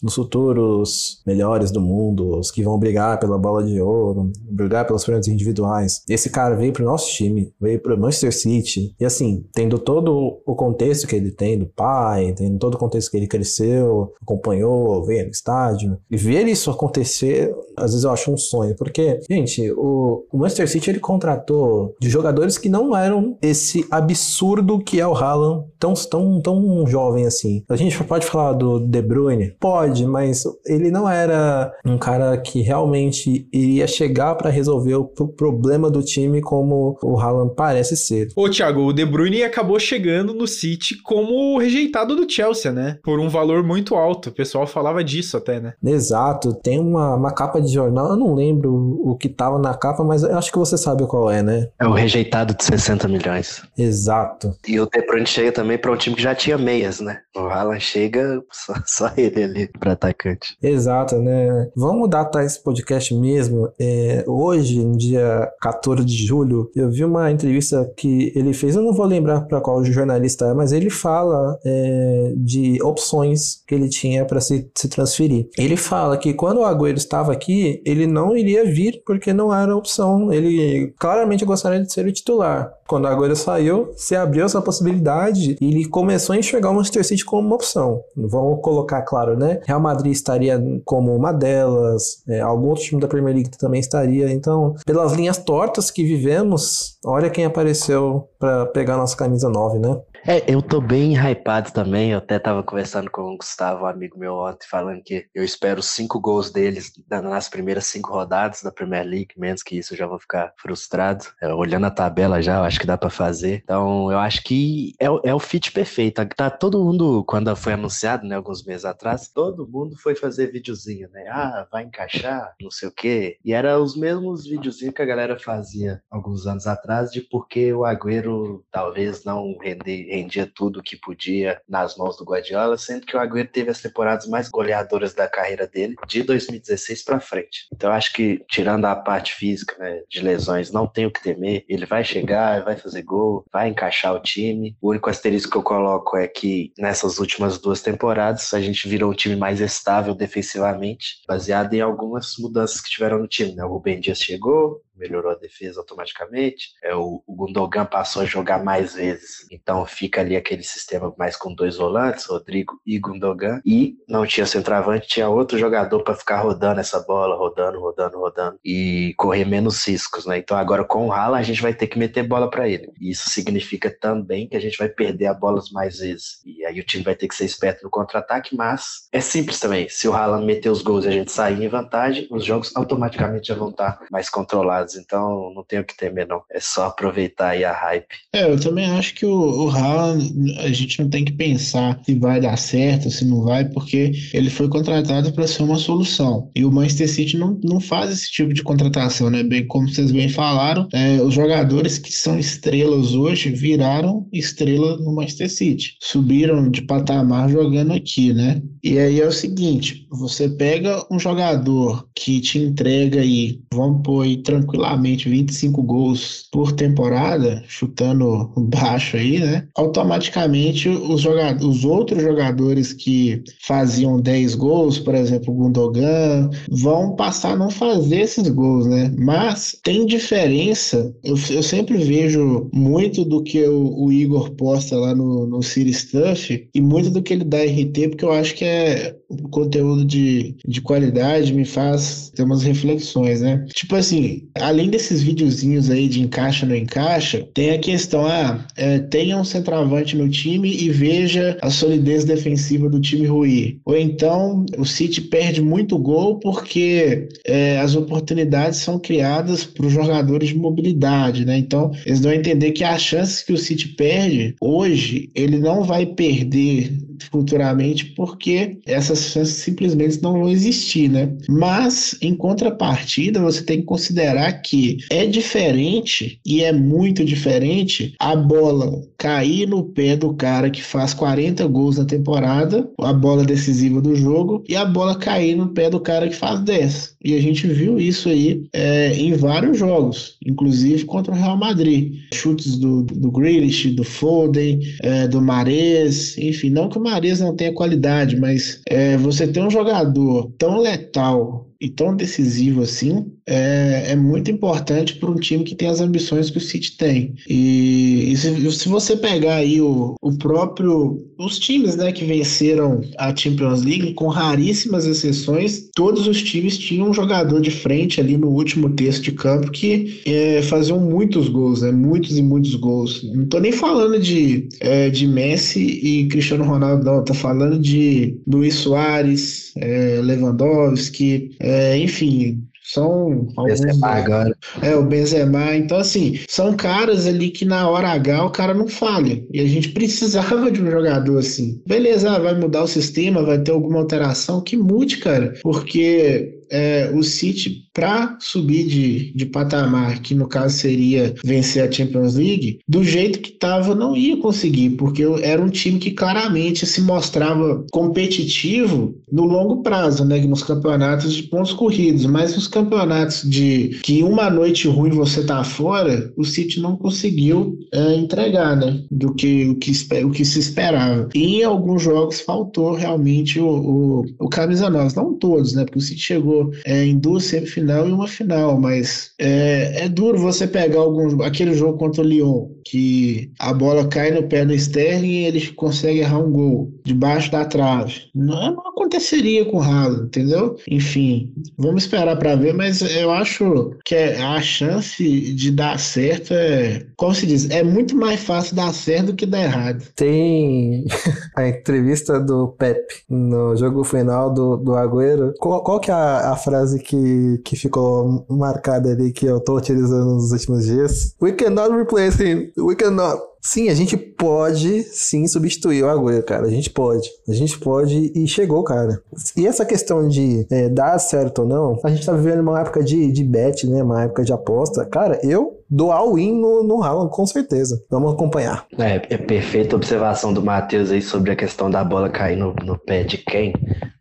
[0.02, 5.04] os futuros melhores do mundo, os que vão brigar pela bola de ouro, brigar pelos
[5.04, 6.02] prêmios individuais.
[6.10, 10.56] Esse cara veio pro nosso time, veio pro Manchester City, e assim, tendo todo o
[10.56, 15.26] contexto que ele tem do pai, tem todo o contexto que ele cresceu, acompanhou, veio
[15.26, 15.98] no estádio.
[16.10, 20.70] E ver isso acontecer, às vezes eu acho um sonho, porque, gente, o, o Manchester
[20.70, 25.94] City ele contratou de jogadores que não eram esse absurdo que é o Haaland, tão,
[25.94, 27.64] tão, tão jovem assim.
[27.70, 29.56] A gente pode falar do De Bruyne?
[29.60, 35.90] Pode, mas ele não era um cara que realmente iria chegar para resolver o problema
[35.90, 38.30] do time como o Haaland parece ser.
[38.36, 42.98] Ô, Thiago, o De Bruyne acabou chegando no City como rejeitado do Chelsea, né?
[43.04, 44.30] Por um valor muito alto.
[44.30, 45.74] O pessoal falava disso até, né?
[45.84, 46.54] Exato.
[46.54, 50.24] Tem uma, uma capa de jornal, eu não lembro o que tava na capa, mas
[50.24, 51.68] eu acho que você sabe qual é, né?
[51.80, 53.62] É o rejeitado de 60 milhões.
[53.78, 54.56] Exato.
[54.68, 57.20] E o De Bruyne chega também para um time que já tinha meias, né?
[57.36, 60.56] O Haaland chega só, só ele ali para atacante.
[60.62, 61.70] Exato, né?
[61.76, 63.72] Vamos datar esse podcast mesmo.
[63.80, 68.84] É, hoje, no dia 14 de julho, eu vi uma entrevista que ele fez, eu
[68.84, 73.90] não vou lembrar para qual jornalista é, mas ele fala é, de opções que ele
[73.90, 75.50] tinha para se, se transferir.
[75.58, 79.76] Ele fala que quando o Agüero estava aqui, ele não iria vir porque não era
[79.76, 80.32] opção.
[80.32, 82.72] Ele claramente gostaria de ser o titular.
[82.90, 87.06] Quando o Agüero saiu, se abriu essa possibilidade e ele começou a enxergar o Manchester
[87.06, 88.02] City como uma opção.
[88.18, 89.62] Vamos colocar claro, né?
[89.64, 94.32] Real Madrid estaria como uma delas, é, algum outro time da Premier League também estaria.
[94.32, 99.96] Então, pelas linhas tortas que vivemos, olha quem apareceu para pegar nossa camisa 9, né?
[100.28, 102.12] É, eu tô bem hypado também.
[102.12, 105.82] Eu até tava conversando com o Gustavo, um amigo meu ontem, falando que eu espero
[105.82, 109.30] cinco gols deles nas primeiras cinco rodadas da Premier League.
[109.38, 111.26] Menos que isso, eu já vou ficar frustrado.
[111.42, 113.62] É, olhando a tabela já, eu acho que dá para fazer.
[113.64, 116.26] Então, eu acho que é, é, o fit perfeito.
[116.36, 121.10] Tá todo mundo, quando foi anunciado, né, alguns meses atrás, todo mundo foi fazer videozinho,
[121.12, 121.28] né?
[121.30, 123.38] Ah, vai encaixar, não sei o quê.
[123.44, 127.86] E era os mesmos videozinhos que a galera fazia alguns anos atrás de porque o
[127.86, 133.20] Agüero talvez não render rendia tudo que podia nas mãos do Guardiola, sendo que o
[133.20, 137.68] Agüero teve as temporadas mais goleadoras da carreira dele de 2016 para frente.
[137.74, 141.66] Então acho que tirando a parte física, né, de lesões, não tem o que temer.
[141.68, 144.76] Ele vai chegar, vai fazer gol, vai encaixar o time.
[144.82, 149.12] O único asterisco que eu coloco é que nessas últimas duas temporadas a gente virou
[149.12, 153.56] um time mais estável defensivamente, baseado em algumas mudanças que tiveram no time.
[153.56, 153.64] Né?
[153.64, 156.74] O Rubem Dias chegou, melhorou a defesa automaticamente.
[156.84, 161.36] É, o, o Gundogan passou a jogar mais vezes, então fica ali aquele sistema mais
[161.36, 163.62] com dois volantes, Rodrigo e Gundogan.
[163.66, 168.60] E não tinha centroavante, tinha outro jogador para ficar rodando essa bola, rodando, rodando, rodando
[168.64, 170.38] e correr menos riscos, né?
[170.38, 172.92] Então agora com o Haaland a gente vai ter que meter bola para ele.
[173.00, 176.42] E isso significa também que a gente vai perder a bola mais vezes.
[176.46, 179.88] E aí o time vai ter que ser esperto no contra-ataque, mas é simples também.
[179.90, 183.48] Se o Haaland meter os gols e a gente sair em vantagem, os jogos automaticamente
[183.48, 186.42] já vão estar mais controlados então não tenho o que temer, não.
[186.52, 188.16] É só aproveitar aí a hype.
[188.34, 192.16] É, eu também acho que o, o Haaland, a gente não tem que pensar se
[192.16, 196.50] vai dar certo, se não vai, porque ele foi contratado para ser uma solução.
[196.56, 199.44] E o Manchester City não, não faz esse tipo de contratação, né?
[199.44, 205.14] Bem, como vocês bem falaram, é, os jogadores que são estrelas hoje viraram estrela no
[205.14, 205.96] Manchester City.
[206.02, 208.62] Subiram de patamar jogando aqui, né?
[208.84, 214.22] E aí é o seguinte: você pega um jogador que te entrega aí, vamos pôr
[214.24, 219.68] aí tranquilamente 25 gols por temporada, chutando baixo aí, né?
[219.76, 227.16] Automaticamente os, jogadores, os outros jogadores que faziam 10 gols, por exemplo, o Gundogan, vão
[227.16, 229.12] passar a não fazer esses gols, né?
[229.18, 231.12] Mas tem diferença.
[231.24, 235.94] Eu, eu sempre vejo muito do que o, o Igor posta lá no, no City
[235.94, 239.16] Stuff e muito do que ele dá RT, porque eu acho que é
[239.52, 243.66] conteúdo de, de qualidade, me faz ter umas reflexões, né?
[243.74, 249.00] Tipo assim, além desses videozinhos aí de encaixa não encaixa, tem a questão, ah, é,
[249.00, 253.80] tenha um centroavante no time e veja a solidez defensiva do time ruir.
[253.86, 259.94] Ou então o City perde muito gol porque é, as oportunidades são criadas para os
[259.94, 261.58] jogadores de mobilidade, né?
[261.58, 265.84] Então eles dão a entender que as chances que o City perde hoje, ele não
[265.84, 266.92] vai perder
[267.32, 271.36] futuramente porque essas chances simplesmente não vão existir, né?
[271.50, 278.36] Mas em contrapartida, você tem que considerar que é diferente e é muito diferente a
[278.36, 284.02] bola cair no pé do cara que faz 40 gols na temporada, a bola decisiva
[284.02, 287.16] do jogo, e a bola cair no pé do cara que faz 10.
[287.24, 292.16] E a gente viu isso aí é, em vários jogos, inclusive contra o Real Madrid.
[292.34, 297.56] Chutes do, do Grealish, do Foden, é, do Mares, enfim, não que o Mares não
[297.56, 304.12] tenha qualidade, mas é, você ter um jogador tão letal e tão decisivo assim é,
[304.12, 307.34] é muito importante para um time que tem as ambições que o City tem.
[307.50, 311.26] E, e se, se, você pegar aí o, o próprio.
[311.40, 317.10] Os times né, que venceram a Champions League, com raríssimas exceções, todos os times tinham
[317.10, 321.82] um jogador de frente ali no último terço de campo que é, faziam muitos gols,
[321.82, 321.92] né?
[321.92, 323.24] Muitos e muitos gols.
[323.34, 327.24] Não tô nem falando de, é, de Messi e Cristiano Ronaldo, não.
[327.24, 333.82] Tô falando de Luiz Soares, é, Lewandowski, é, enfim, são alguns.
[333.82, 334.58] Benzema agora.
[334.82, 335.76] É, o Benzema.
[335.76, 339.44] Então, assim, são caras ali que na hora H o cara não falha.
[339.54, 341.82] E a gente precisava de um jogador assim.
[341.86, 345.54] Beleza, vai mudar o sistema, vai ter alguma alteração que mude, cara.
[345.62, 351.92] Porque é, o City, para subir de, de patamar, que no caso seria vencer a
[351.92, 356.86] Champions League, do jeito que estava, não ia conseguir, porque era um time que claramente
[356.86, 363.44] se mostrava competitivo no longo prazo, né, nos campeonatos de pontos corridos, mas nos campeonatos
[363.44, 369.04] de que uma noite ruim você tá fora, o City não conseguiu é, entregar, né,
[369.12, 369.92] do que o que,
[370.24, 371.30] o que se esperava.
[371.34, 376.00] E em alguns jogos faltou realmente o, o, o camisa 9, não todos, né, porque
[376.00, 380.68] o City chegou é, em duas semifinal e uma final, mas é, é duro você
[380.68, 385.28] pegar alguns, aquele jogo contra o Lyon, que a bola cai no pé do Sterling
[385.28, 388.14] e ele consegue errar um gol debaixo da trave.
[388.34, 390.76] Não, não aconteceria com o Haaland, entendeu?
[390.90, 395.24] Enfim, vamos esperar para ver, mas eu acho que é, a chance
[395.54, 399.46] de dar certo é, como se diz, é muito mais fácil dar certo do que
[399.46, 400.04] dar errado.
[400.16, 401.06] Tem
[401.56, 405.54] a entrevista do Pep no jogo final do, do Agüero.
[405.60, 409.78] Qual, qual que é a, a frase que, que ficou marcada ali que eu tô
[409.78, 411.36] utilizando nos últimos dias.
[411.42, 412.72] We cannot replace him.
[412.80, 413.42] We cannot.
[413.62, 416.66] Sim, a gente pode sim substituir o Agüero, cara.
[416.66, 417.30] A gente pode.
[417.48, 419.22] A gente pode e chegou, cara.
[419.56, 423.04] E essa questão de é, dar certo ou não, a gente tá vivendo uma época
[423.04, 424.02] de, de bet, né?
[424.02, 425.06] Uma época de aposta.
[425.06, 428.04] Cara, eu dou all-in no, no Haaland, com certeza.
[428.10, 428.86] Vamos acompanhar.
[428.98, 432.98] É, é perfeita observação do Matheus aí sobre a questão da bola cair no, no
[432.98, 433.74] pé de quem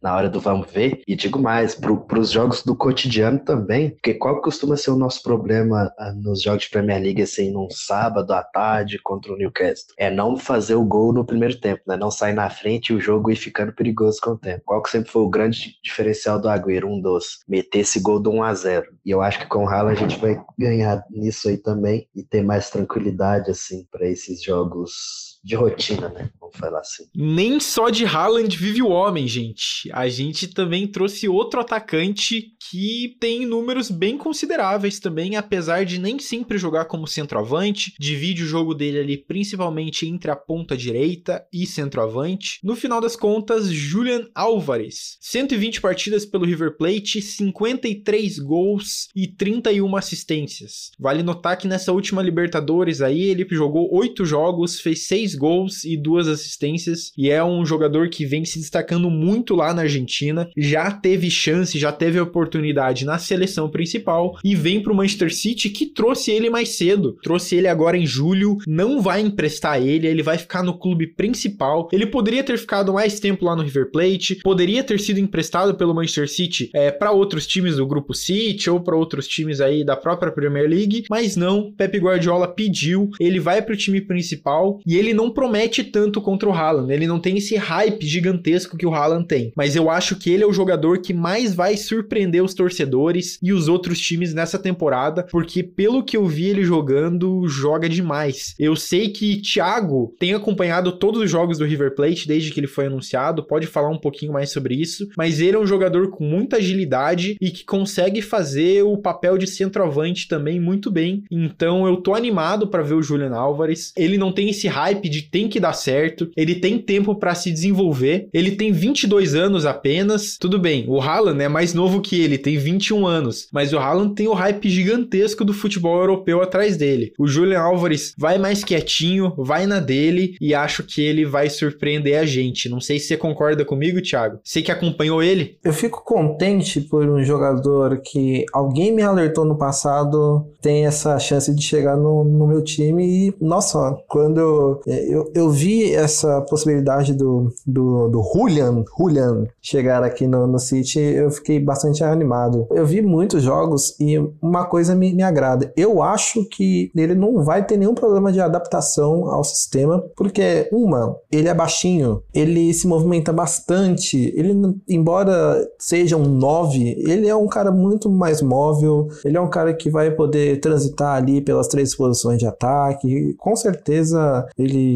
[0.02, 1.02] na hora do vamos ver.
[1.06, 5.22] E digo mais, para os jogos do cotidiano também, porque qual costuma ser o nosso
[5.22, 9.94] problema ah, nos jogos de Premier League, assim, num sábado à tarde contra o Newcastle?
[9.98, 11.96] É não fazer o gol no primeiro tempo, né?
[11.96, 14.62] Não sair na frente e o jogo ir ficando perigoso com o tempo.
[14.64, 16.88] Qual que sempre foi o grande diferencial do Agüero?
[16.88, 17.40] Um dos.
[17.48, 20.00] Meter esse gol do 1 a 0 E eu acho que com o Haaland a
[20.00, 25.54] gente vai ganhar nisso aí também e ter mais tranquilidade, assim, para esses jogos de
[25.54, 26.30] rotina, né?
[26.40, 27.04] Vamos falar assim.
[27.14, 29.90] Nem só de Haaland vive o homem, gente.
[29.92, 36.18] A gente também trouxe outro atacante que tem números bem consideráveis também, apesar de nem
[36.18, 37.94] sempre jogar como centroavante.
[37.98, 42.58] Divide o jogo dele ali principalmente entre a ponta direita e centroavante.
[42.62, 45.18] No final das contas, Julian Álvares.
[45.20, 50.90] 120 partidas pelo River Plate, 53 gols e 31 assistências.
[50.98, 55.84] Vale notar que nessa última Libertadores aí, ele jogou 8 jogos, fez 6 três gols
[55.84, 60.50] e duas assistências e é um jogador que vem se destacando muito lá na Argentina.
[60.56, 65.70] Já teve chance, já teve oportunidade na seleção principal e vem para o Manchester City
[65.70, 67.16] que trouxe ele mais cedo.
[67.22, 71.88] Trouxe ele agora em julho, não vai emprestar ele, ele vai ficar no clube principal.
[71.92, 75.94] Ele poderia ter ficado mais tempo lá no River Plate, poderia ter sido emprestado pelo
[75.94, 79.96] Manchester City é, para outros times do grupo City ou para outros times aí da
[79.96, 81.72] própria Premier League, mas não.
[81.72, 86.48] Pep Guardiola pediu, ele vai para o time principal e ele não promete tanto contra
[86.48, 86.92] o Haaland.
[86.92, 89.52] Ele não tem esse hype gigantesco que o Haaland tem.
[89.56, 93.52] Mas eu acho que ele é o jogador que mais vai surpreender os torcedores e
[93.52, 98.54] os outros times nessa temporada, porque pelo que eu vi ele jogando, joga demais.
[98.60, 102.68] Eu sei que Thiago tem acompanhado todos os jogos do River Plate desde que ele
[102.68, 106.22] foi anunciado, pode falar um pouquinho mais sobre isso, mas ele é um jogador com
[106.22, 111.24] muita agilidade e que consegue fazer o papel de centroavante também muito bem.
[111.28, 113.92] Então eu tô animado para ver o Julian Álvares.
[113.96, 118.28] Ele não tem esse hype tem que dar certo, ele tem tempo para se desenvolver,
[118.32, 120.36] ele tem 22 anos apenas.
[120.38, 124.14] Tudo bem, o Haaland é mais novo que ele, tem 21 anos, mas o Haaland
[124.14, 127.12] tem o hype gigantesco do futebol europeu atrás dele.
[127.18, 132.18] O Julian Álvares vai mais quietinho, vai na dele e acho que ele vai surpreender
[132.18, 132.68] a gente.
[132.68, 134.40] Não sei se você concorda comigo, Thiago.
[134.44, 135.56] Você que acompanhou ele?
[135.64, 141.54] Eu fico contente por um jogador que alguém me alertou no passado tem essa chance
[141.54, 147.14] de chegar no, no meu time e, nossa, quando É, eu, eu vi essa possibilidade
[147.14, 152.66] do, do, do Julian, Julian chegar aqui no, no City, eu fiquei bastante animado.
[152.70, 155.72] Eu vi muitos jogos e uma coisa me, me agrada.
[155.76, 161.16] Eu acho que ele não vai ter nenhum problema de adaptação ao sistema, porque, uma,
[161.30, 164.54] ele é baixinho, ele se movimenta bastante, ele,
[164.88, 169.74] embora seja um 9, ele é um cara muito mais móvel, ele é um cara
[169.74, 174.87] que vai poder transitar ali pelas três posições de ataque, com certeza ele,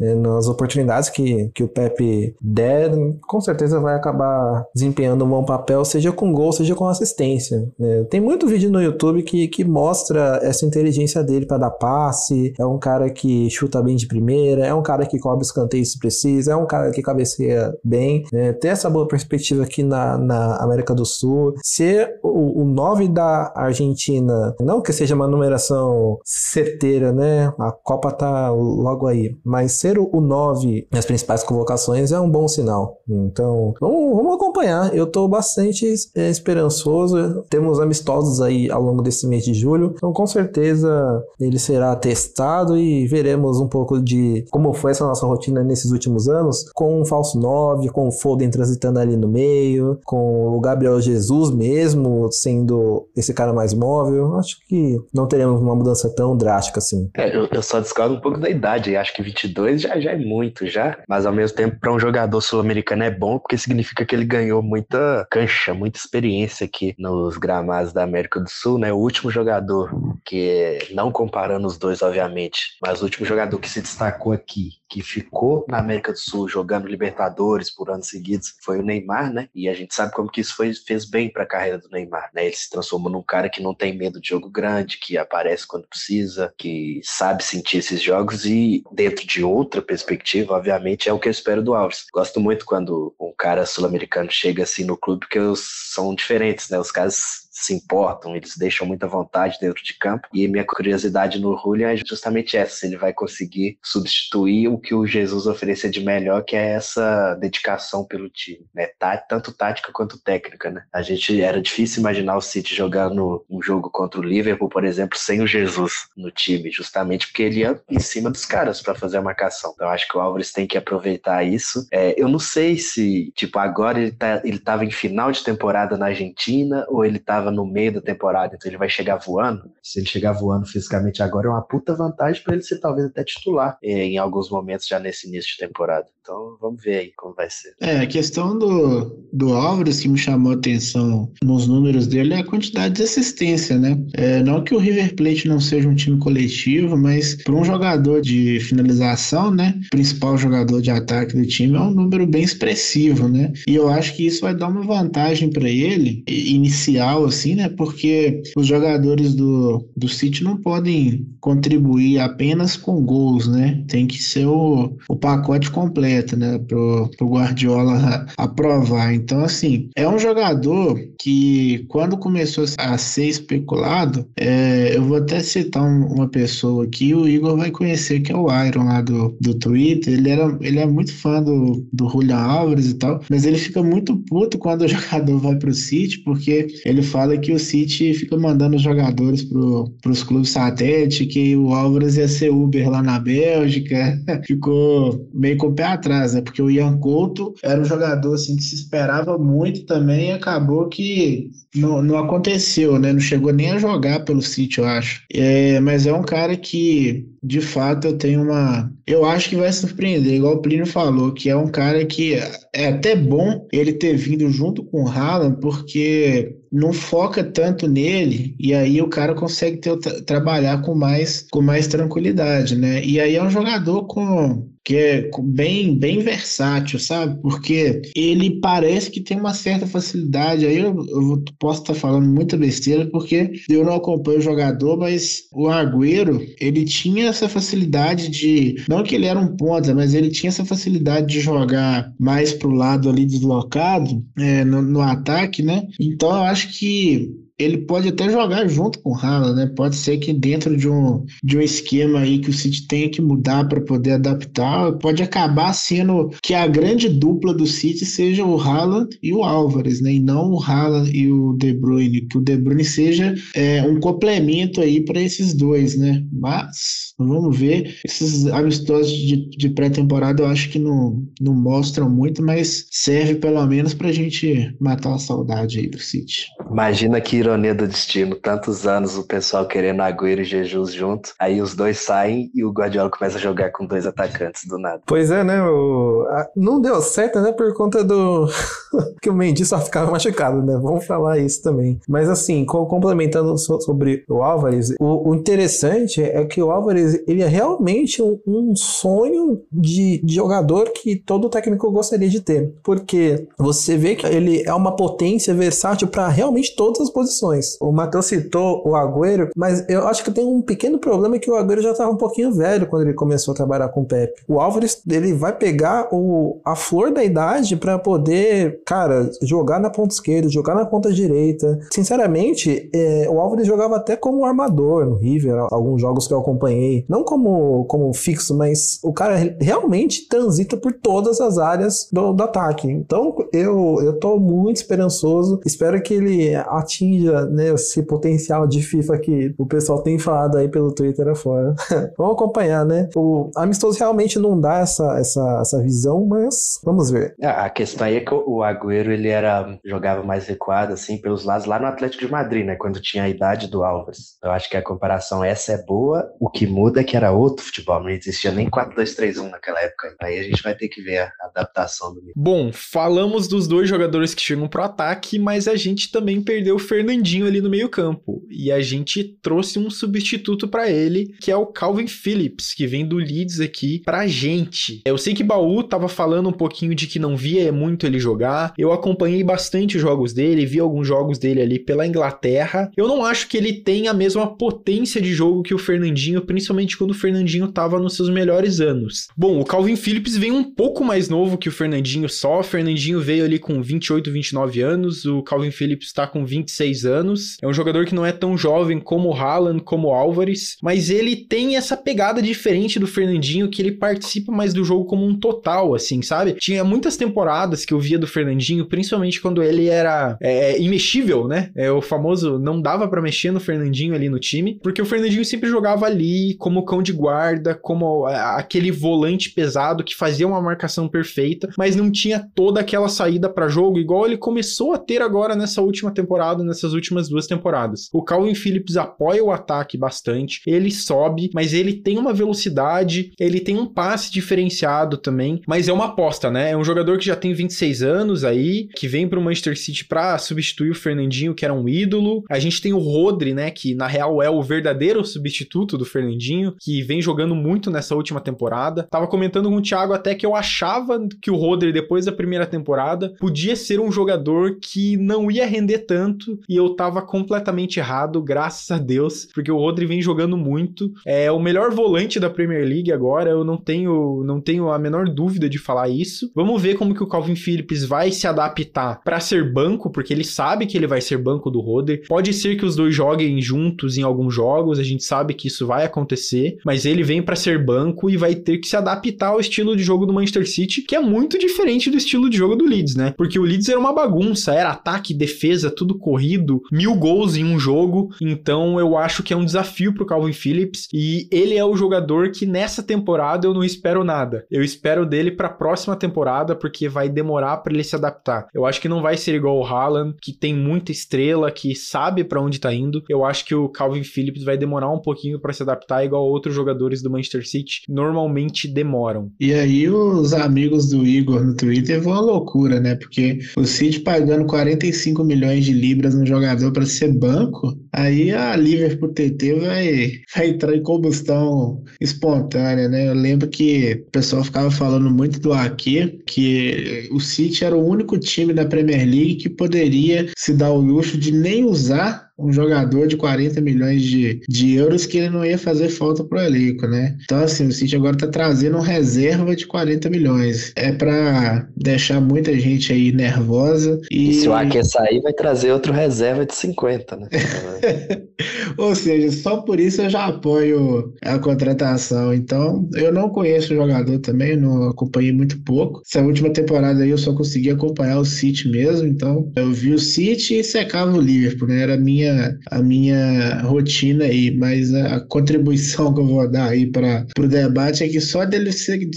[0.00, 2.90] é, nas oportunidades que, que o Pepe der,
[3.26, 7.68] com certeza vai acabar desempenhando um bom papel, seja com gol, seja com assistência.
[7.78, 8.04] Né?
[8.10, 12.64] Tem muito vídeo no YouTube que, que mostra essa inteligência dele para dar passe, é
[12.64, 16.52] um cara que chuta bem de primeira, é um cara que cobre escanteio se precisa,
[16.52, 18.52] é um cara que cabeceia bem, né?
[18.52, 23.52] ter essa boa perspectiva aqui na, na América do Sul, ser o, o 9 da
[23.54, 27.52] Argentina, não que seja uma numeração certeira, né?
[27.58, 32.46] A Copa tá logo aí, mas ser o 9 nas principais convocações é um bom
[32.48, 32.98] sinal.
[33.08, 34.94] Então, vamos, vamos acompanhar.
[34.94, 37.44] Eu tô bastante é, esperançoso.
[37.48, 42.76] Temos amistosos aí ao longo desse mês de julho, então com certeza ele será testado
[42.76, 47.04] e veremos um pouco de como foi essa nossa rotina nesses últimos anos, com um
[47.04, 53.08] falso 9, com o Foden transitando ali no meio, com o Gabriel Jesus mesmo sendo
[53.16, 54.36] esse cara mais móvel.
[54.36, 57.10] Acho que não teremos uma mudança tão drástica assim.
[57.16, 58.96] É, eu, eu, só discordo um pouco da idade.
[58.96, 60.98] Acho que 22 já, já é muito, já.
[61.08, 64.62] Mas ao mesmo tempo, para um jogador sul-americano é bom, porque significa que ele ganhou
[64.62, 68.92] muita cancha, muita experiência aqui nos gramados da América do Sul, né?
[68.92, 69.90] O último jogador
[70.24, 75.02] que, não comparando os dois, obviamente, mas o último jogador que se destacou aqui, que
[75.02, 79.48] ficou na América do Sul jogando Libertadores por anos seguidos, foi o Neymar, né?
[79.54, 82.30] E a gente sabe como que isso foi, fez bem para a carreira do Neymar,
[82.34, 82.46] né?
[82.46, 85.86] Ele se transformou num cara que não tem medo de jogo grande, que aparece quando
[85.86, 91.28] precisa, que sabe sentir esses jogos e dentro de outra perspectiva, obviamente, é o que
[91.28, 92.06] eu espero do Alves.
[92.12, 96.78] Gosto muito quando um cara sul-americano chega assim no clube, porque são diferentes, né?
[96.78, 100.28] Os caras se importam, eles deixam muita vontade dentro de campo.
[100.32, 104.94] E minha curiosidade no Julian é justamente essa: se ele vai conseguir substituir o que
[104.94, 108.88] o Jesus oferecia de melhor, que é essa dedicação pelo time, né?
[108.98, 110.84] Tá, tanto tática quanto técnica, né?
[110.92, 115.18] A gente era difícil imaginar o City jogando um jogo contra o Liverpool, por exemplo,
[115.18, 119.18] sem o Jesus no time, justamente porque ele ia em cima dos caras para fazer
[119.18, 119.72] a marcação.
[119.74, 121.86] Então acho que o Álvares tem que aproveitar isso.
[121.92, 125.96] É, eu não sei se, tipo, agora ele, tá, ele tava em final de temporada
[125.96, 129.70] na Argentina ou ele tava no meio da temporada, então ele vai chegar voando.
[129.82, 133.24] Se ele chegar voando fisicamente agora, é uma puta vantagem para ele ser talvez até
[133.24, 136.06] titular é, em alguns momentos já nesse início de temporada.
[136.30, 137.74] Então vamos ver aí como vai ser.
[137.80, 142.38] É, a questão do, do Álvares que me chamou a atenção nos números dele é
[142.38, 144.00] a quantidade de assistência, né?
[144.12, 148.20] É, não que o River Plate não seja um time coletivo, mas para um jogador
[148.20, 149.74] de finalização, né?
[149.90, 153.52] Principal jogador de ataque do time é um número bem expressivo, né?
[153.66, 157.68] E eu acho que isso vai dar uma vantagem para ele inicial, assim, né?
[157.70, 163.82] Porque os jogadores do, do City não podem contribuir apenas com gols, né?
[163.88, 166.58] Tem que ser o, o pacote completo, né?
[166.58, 169.14] Pro, pro Guardiola aprovar.
[169.14, 175.40] Então, assim, é um jogador que quando começou a ser especulado, é, eu vou até
[175.40, 179.36] citar um, uma pessoa aqui, o Igor vai conhecer, que é o Iron lá do,
[179.40, 180.14] do Twitter.
[180.14, 183.82] Ele, era, ele é muito fã do, do Julian Álvares e tal, mas ele fica
[183.82, 188.36] muito puto quando o jogador vai pro City, porque ele fala que o City fica
[188.36, 193.18] mandando os jogadores para os clubes satélite, que o Álvares ia ser Uber lá na
[193.18, 194.20] Bélgica.
[194.46, 196.40] Ficou meio com o pé atrás, né?
[196.42, 200.88] Porque o Ian Couto era um jogador assim, que se esperava muito também e acabou
[200.88, 203.12] que não, não aconteceu, né?
[203.12, 205.22] Não chegou nem a jogar pelo City, eu acho.
[205.32, 208.92] É, mas é um cara que, de fato, eu tenho uma.
[209.06, 212.34] Eu acho que vai surpreender, igual o Plínio falou, que é um cara que
[212.74, 218.54] é até bom ele ter vindo junto com o Haaland, porque não foca tanto nele
[218.58, 223.04] e aí o cara consegue ter, trabalhar com mais com mais tranquilidade, né?
[223.04, 227.40] E aí é um jogador com que é bem, bem versátil, sabe?
[227.42, 230.66] Porque ele parece que tem uma certa facilidade.
[230.66, 235.44] Aí eu, eu posso estar falando muita besteira, porque eu não acompanho o jogador, mas
[235.52, 238.82] o Agüero, ele tinha essa facilidade de.
[238.88, 242.70] Não que ele era um ponta, mas ele tinha essa facilidade de jogar mais pro
[242.70, 245.86] lado ali deslocado, é, no, no ataque, né?
[246.00, 247.30] Então eu acho que
[247.60, 249.72] ele pode até jogar junto com o Haaland, né?
[249.76, 253.20] Pode ser que dentro de um, de um esquema aí que o City tenha que
[253.20, 258.58] mudar para poder adaptar, pode acabar sendo que a grande dupla do City seja o
[258.58, 260.14] Haaland e o Álvares, né?
[260.14, 264.00] E não o Haaland e o De Bruyne, que o De Bruyne seja é, um
[264.00, 266.24] complemento aí para esses dois, né?
[266.32, 267.96] Mas vamos ver.
[268.04, 273.64] Esses amistosos de, de pré-temporada eu acho que não, não mostram muito, mas serve pelo
[273.66, 276.46] menos para a gente matar a saudade aí do City.
[276.70, 281.60] Imagina que ironia do destino, tantos anos o pessoal querendo Agüero e Jesus junto, aí
[281.60, 285.02] os dois saem e o Guardiola começa a jogar com dois atacantes do nada.
[285.06, 285.62] Pois é, né?
[285.62, 286.24] O...
[286.56, 287.52] Não deu certo, né?
[287.52, 288.48] Por conta do.
[289.20, 290.78] que o Mendy só ficava machucado, né?
[290.80, 292.00] Vamos falar isso também.
[292.08, 298.22] Mas assim, complementando sobre o Álvares, o, interessante é que o Álvares ele é realmente
[298.22, 302.72] um, sonho de, jogador que todo técnico gostaria de ter.
[302.82, 307.76] Porque você vê que ele é uma potência versátil para realmente todas as posições.
[307.80, 311.56] O Matheus citou o Agüero, mas eu acho que tem um pequeno problema que o
[311.56, 314.42] Agüero já estava um pouquinho velho quando ele começou a trabalhar com o Pepe.
[314.46, 319.90] O Álvares, ele vai pegar o, a flor da idade para poder, cara, jogar na
[319.90, 321.78] ponta esquerda, jogar na ponta direita.
[321.92, 327.04] Sinceramente, é, o Álvares jogava até como armador no River, alguns jogos que eu acompanhei.
[327.08, 332.42] Não como, como fixo, mas o cara realmente transita por todas as áreas do, do
[332.42, 332.88] ataque.
[332.88, 335.60] Então, eu, eu tô muito esperançoso.
[335.64, 340.68] Espero que ele atinja né, esse potencial de FIFA que o pessoal tem falado aí
[340.68, 341.74] pelo Twitter afora.
[342.16, 343.08] Vamos acompanhar, né?
[343.14, 347.34] O amistoso realmente não dá essa, essa, essa visão, mas vamos ver.
[347.40, 351.44] É, a questão aí é que o Agüero ele era jogava mais recuado assim pelos
[351.44, 352.76] lados lá no Atlético de Madrid, né?
[352.76, 354.36] Quando tinha a idade do Álvares.
[354.42, 356.30] Eu acho que a comparação essa é boa.
[356.40, 360.14] O que muda é que era outro futebol, não existia nem 4-2-3-1 naquela época.
[360.22, 362.20] Aí a gente vai ter que ver a adaptação do.
[362.36, 366.78] Bom, falamos dos dois jogadores que chegam pro ataque, mas a gente também perdeu o
[366.78, 371.66] Fernandinho ali no meio-campo e a gente trouxe um substituto para ele, que é o
[371.66, 375.00] Calvin Phillips, que vem do Leeds aqui pra gente.
[375.04, 378.72] Eu sei que Baú tava falando um pouquinho de que não via muito ele jogar.
[378.76, 382.90] Eu acompanhei bastante os jogos dele, vi alguns jogos dele ali pela Inglaterra.
[382.96, 386.96] Eu não acho que ele tenha a mesma potência de jogo que o Fernandinho, principalmente
[386.96, 389.28] quando o Fernandinho tava nos seus melhores anos.
[389.36, 392.60] Bom, o Calvin Phillips vem um pouco mais novo que o Fernandinho só.
[392.60, 397.56] O Fernandinho veio ali com 28, 29 anos, o Calvin Phillips tá com 26 anos.
[397.62, 401.10] É um jogador que não é tão jovem como o Haaland, como o Álvares, mas
[401.10, 405.38] ele tem essa pegada diferente do Fernandinho, que ele participa mais do jogo como um
[405.38, 406.54] total, assim, sabe?
[406.54, 411.70] Tinha muitas temporadas que eu via do Fernandinho, principalmente quando ele era é, imexível, né?
[411.76, 415.44] É o famoso não dava para mexer no Fernandinho ali no time, porque o Fernandinho
[415.44, 421.08] sempre jogava ali como cão de guarda, como aquele volante pesado que fazia uma marcação
[421.08, 425.54] perfeita, mas não tinha toda aquela saída para jogo igual ele começou a ter agora
[425.54, 426.19] nessa última temporada,
[426.64, 428.08] nessas últimas duas temporadas.
[428.12, 433.60] O Calvin Phillips apoia o ataque bastante, ele sobe, mas ele tem uma velocidade, ele
[433.60, 436.70] tem um passe diferenciado também, mas é uma aposta, né?
[436.70, 440.36] É um jogador que já tem 26 anos aí, que vem pro Manchester City para
[440.38, 442.44] substituir o Fernandinho, que era um ídolo.
[442.48, 446.74] A gente tem o Rodri, né, que na real é o verdadeiro substituto do Fernandinho,
[446.78, 449.06] que vem jogando muito nessa última temporada.
[449.10, 452.66] Tava comentando com o Thiago até que eu achava que o Rodri depois da primeira
[452.66, 458.42] temporada podia ser um jogador que não ia render tanto e eu tava completamente errado,
[458.42, 461.12] graças a Deus, porque o Rodri vem jogando muito.
[461.26, 465.28] É o melhor volante da Premier League agora, eu não tenho não tenho a menor
[465.28, 466.50] dúvida de falar isso.
[466.54, 470.44] Vamos ver como que o Calvin Phillips vai se adaptar para ser banco, porque ele
[470.44, 472.22] sabe que ele vai ser banco do Rodri.
[472.26, 475.86] Pode ser que os dois joguem juntos em alguns jogos, a gente sabe que isso
[475.86, 479.60] vai acontecer, mas ele vem para ser banco e vai ter que se adaptar ao
[479.60, 482.84] estilo de jogo do Manchester City, que é muito diferente do estilo de jogo do
[482.84, 483.34] Leeds, né?
[483.36, 487.78] Porque o Leeds era uma bagunça, era ataque, defesa, tudo corrido, mil gols em um
[487.78, 488.30] jogo.
[488.40, 492.50] Então eu acho que é um desafio pro Calvin Phillips e ele é o jogador
[492.50, 494.64] que nessa temporada eu não espero nada.
[494.70, 498.68] Eu espero dele para a próxima temporada porque vai demorar para ele se adaptar.
[498.74, 502.44] Eu acho que não vai ser igual o Haaland, que tem muita estrela, que sabe
[502.44, 503.22] para onde tá indo.
[503.28, 506.74] Eu acho que o Calvin Phillips vai demorar um pouquinho para se adaptar igual outros
[506.74, 509.50] jogadores do Manchester City normalmente demoram.
[509.58, 513.14] E aí os amigos do Igor no Twitter vão à loucura, né?
[513.14, 518.76] Porque o City pagando 45 milhões de libras no jogador para ser banco, aí a
[518.76, 523.28] Liverpool TT vai, vai entrar em combustão espontânea, né?
[523.28, 528.06] Eu lembro que o pessoal ficava falando muito do Ake, que o City era o
[528.06, 532.72] único time da Premier League que poderia se dar o luxo de nem usar um
[532.72, 537.06] jogador de 40 milhões de, de euros que ele não ia fazer falta pro elenco,
[537.06, 537.36] né?
[537.42, 540.92] Então, assim, o City agora tá trazendo um reserva de 40 milhões.
[540.96, 544.20] É para deixar muita gente aí nervosa.
[544.30, 547.48] E, e se o Ake sair, vai trazer outro reserva de 50, né?
[548.96, 552.52] Ou seja, só por isso eu já apoio a contratação.
[552.52, 556.22] Então, eu não conheço o jogador também, não acompanhei muito pouco.
[556.26, 560.18] Essa última temporada aí eu só consegui acompanhar o City mesmo, então eu vi o
[560.18, 562.02] City e secava o Liverpool, né?
[562.02, 562.18] Era a
[562.50, 567.66] minha, a minha rotina aí, mas a, contribuição que eu vou dar aí para o
[567.66, 569.28] debate é que só dele se,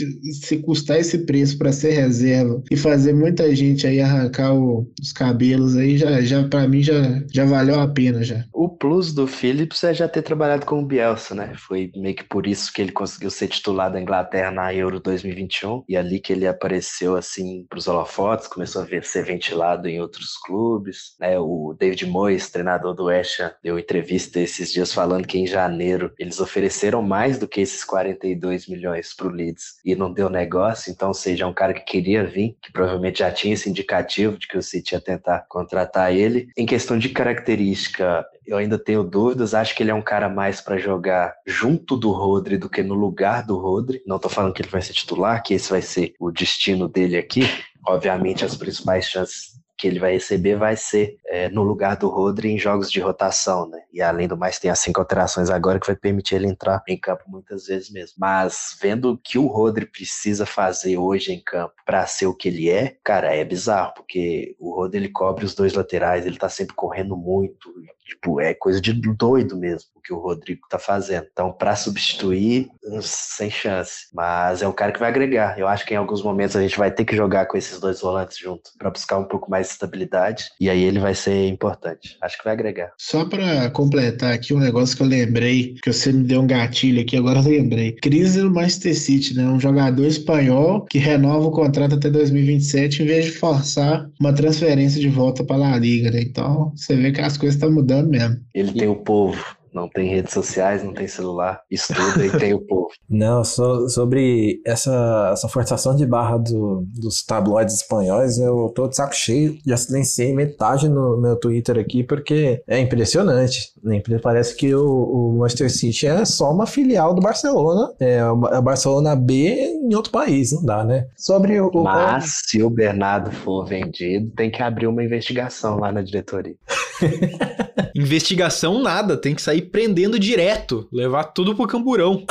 [0.42, 5.12] se custar esse preço para ser reserva e fazer muita gente aí arrancar o, os
[5.12, 8.46] cabelos aí, já, já para mim já, já valeu a pena já.
[8.54, 11.54] O plus do Phillips é já ter trabalhado com o Bielsa, né?
[11.56, 15.84] Foi meio que por isso que ele conseguiu ser titular da Inglaterra na Euro 2021
[15.88, 20.00] e ali que ele apareceu assim para os holofotes, começou a ver, ser ventilado em
[20.00, 21.38] outros clubes, né?
[21.40, 26.12] O David Moyes, treinador do West Ham, deu entrevista esses dias falando que em janeiro
[26.18, 30.92] eles ofereceram mais do que esses 42 milhões para o Leeds e não deu negócio,
[30.92, 34.38] então, ou seja, é um cara que queria vir, que provavelmente já tinha esse indicativo
[34.38, 36.50] de que o City ia tentar contratar ele.
[36.58, 39.54] Em questão de característica, eu ainda tenho dúvidas.
[39.54, 42.94] Acho que ele é um cara mais para jogar junto do Rodri do que no
[42.94, 44.02] lugar do Rodri.
[44.06, 47.18] Não tô falando que ele vai ser titular, que esse vai ser o destino dele
[47.18, 47.42] aqui.
[47.86, 52.52] Obviamente, as principais chances que ele vai receber vai ser é, no lugar do Rodri
[52.52, 53.80] em jogos de rotação, né?
[53.92, 56.98] E além do mais, tem as cinco alterações agora que vai permitir ele entrar em
[56.98, 58.16] campo muitas vezes mesmo.
[58.18, 62.48] Mas vendo o que o Rodri precisa fazer hoje em campo para ser o que
[62.48, 66.50] ele é, cara, é bizarro, porque o Rodri ele cobre os dois laterais, ele tá
[66.50, 67.74] sempre correndo muito,
[68.06, 71.28] Tipo, é coisa de doido mesmo o que o Rodrigo tá fazendo.
[71.32, 72.70] Então, para substituir,
[73.02, 74.08] sem chance.
[74.14, 75.58] Mas é um cara que vai agregar.
[75.58, 78.02] Eu acho que em alguns momentos a gente vai ter que jogar com esses dois
[78.02, 80.46] volantes juntos para buscar um pouco mais de estabilidade.
[80.60, 82.18] E aí ele vai ser importante.
[82.22, 82.92] Acho que vai agregar.
[82.98, 87.02] Só para completar aqui um negócio que eu lembrei, que você me deu um gatilho
[87.02, 87.94] aqui, agora eu lembrei.
[87.94, 89.46] Crise no Manchester City, né?
[89.46, 95.00] Um jogador espanhol que renova o contrato até 2027 em vez de forçar uma transferência
[95.00, 96.22] de volta para a Liga, né?
[96.22, 98.44] Então, você vê que as coisas estão mudando mesmo.
[98.54, 99.44] Ele tem o povo.
[99.74, 102.90] Não tem redes sociais, não tem celular, estuda e tem o povo.
[103.10, 108.96] Não, so, sobre essa, essa forçação de barra do, dos tabloides espanhóis, eu tô de
[108.96, 109.58] saco cheio.
[109.66, 113.74] Já silenciei metade no meu Twitter aqui, porque é impressionante.
[113.84, 114.02] Né?
[114.22, 117.94] Parece que o, o Manchester City é só uma filial do Barcelona.
[118.00, 121.08] É a Barcelona B em outro país, não dá, né?
[121.18, 121.72] Sobre o.
[121.84, 126.56] Mas se o Bernardo for vendido, tem que abrir uma investigação lá na diretoria.
[127.96, 132.24] Investigação nada, tem que sair prendendo direto, levar tudo pro camburão.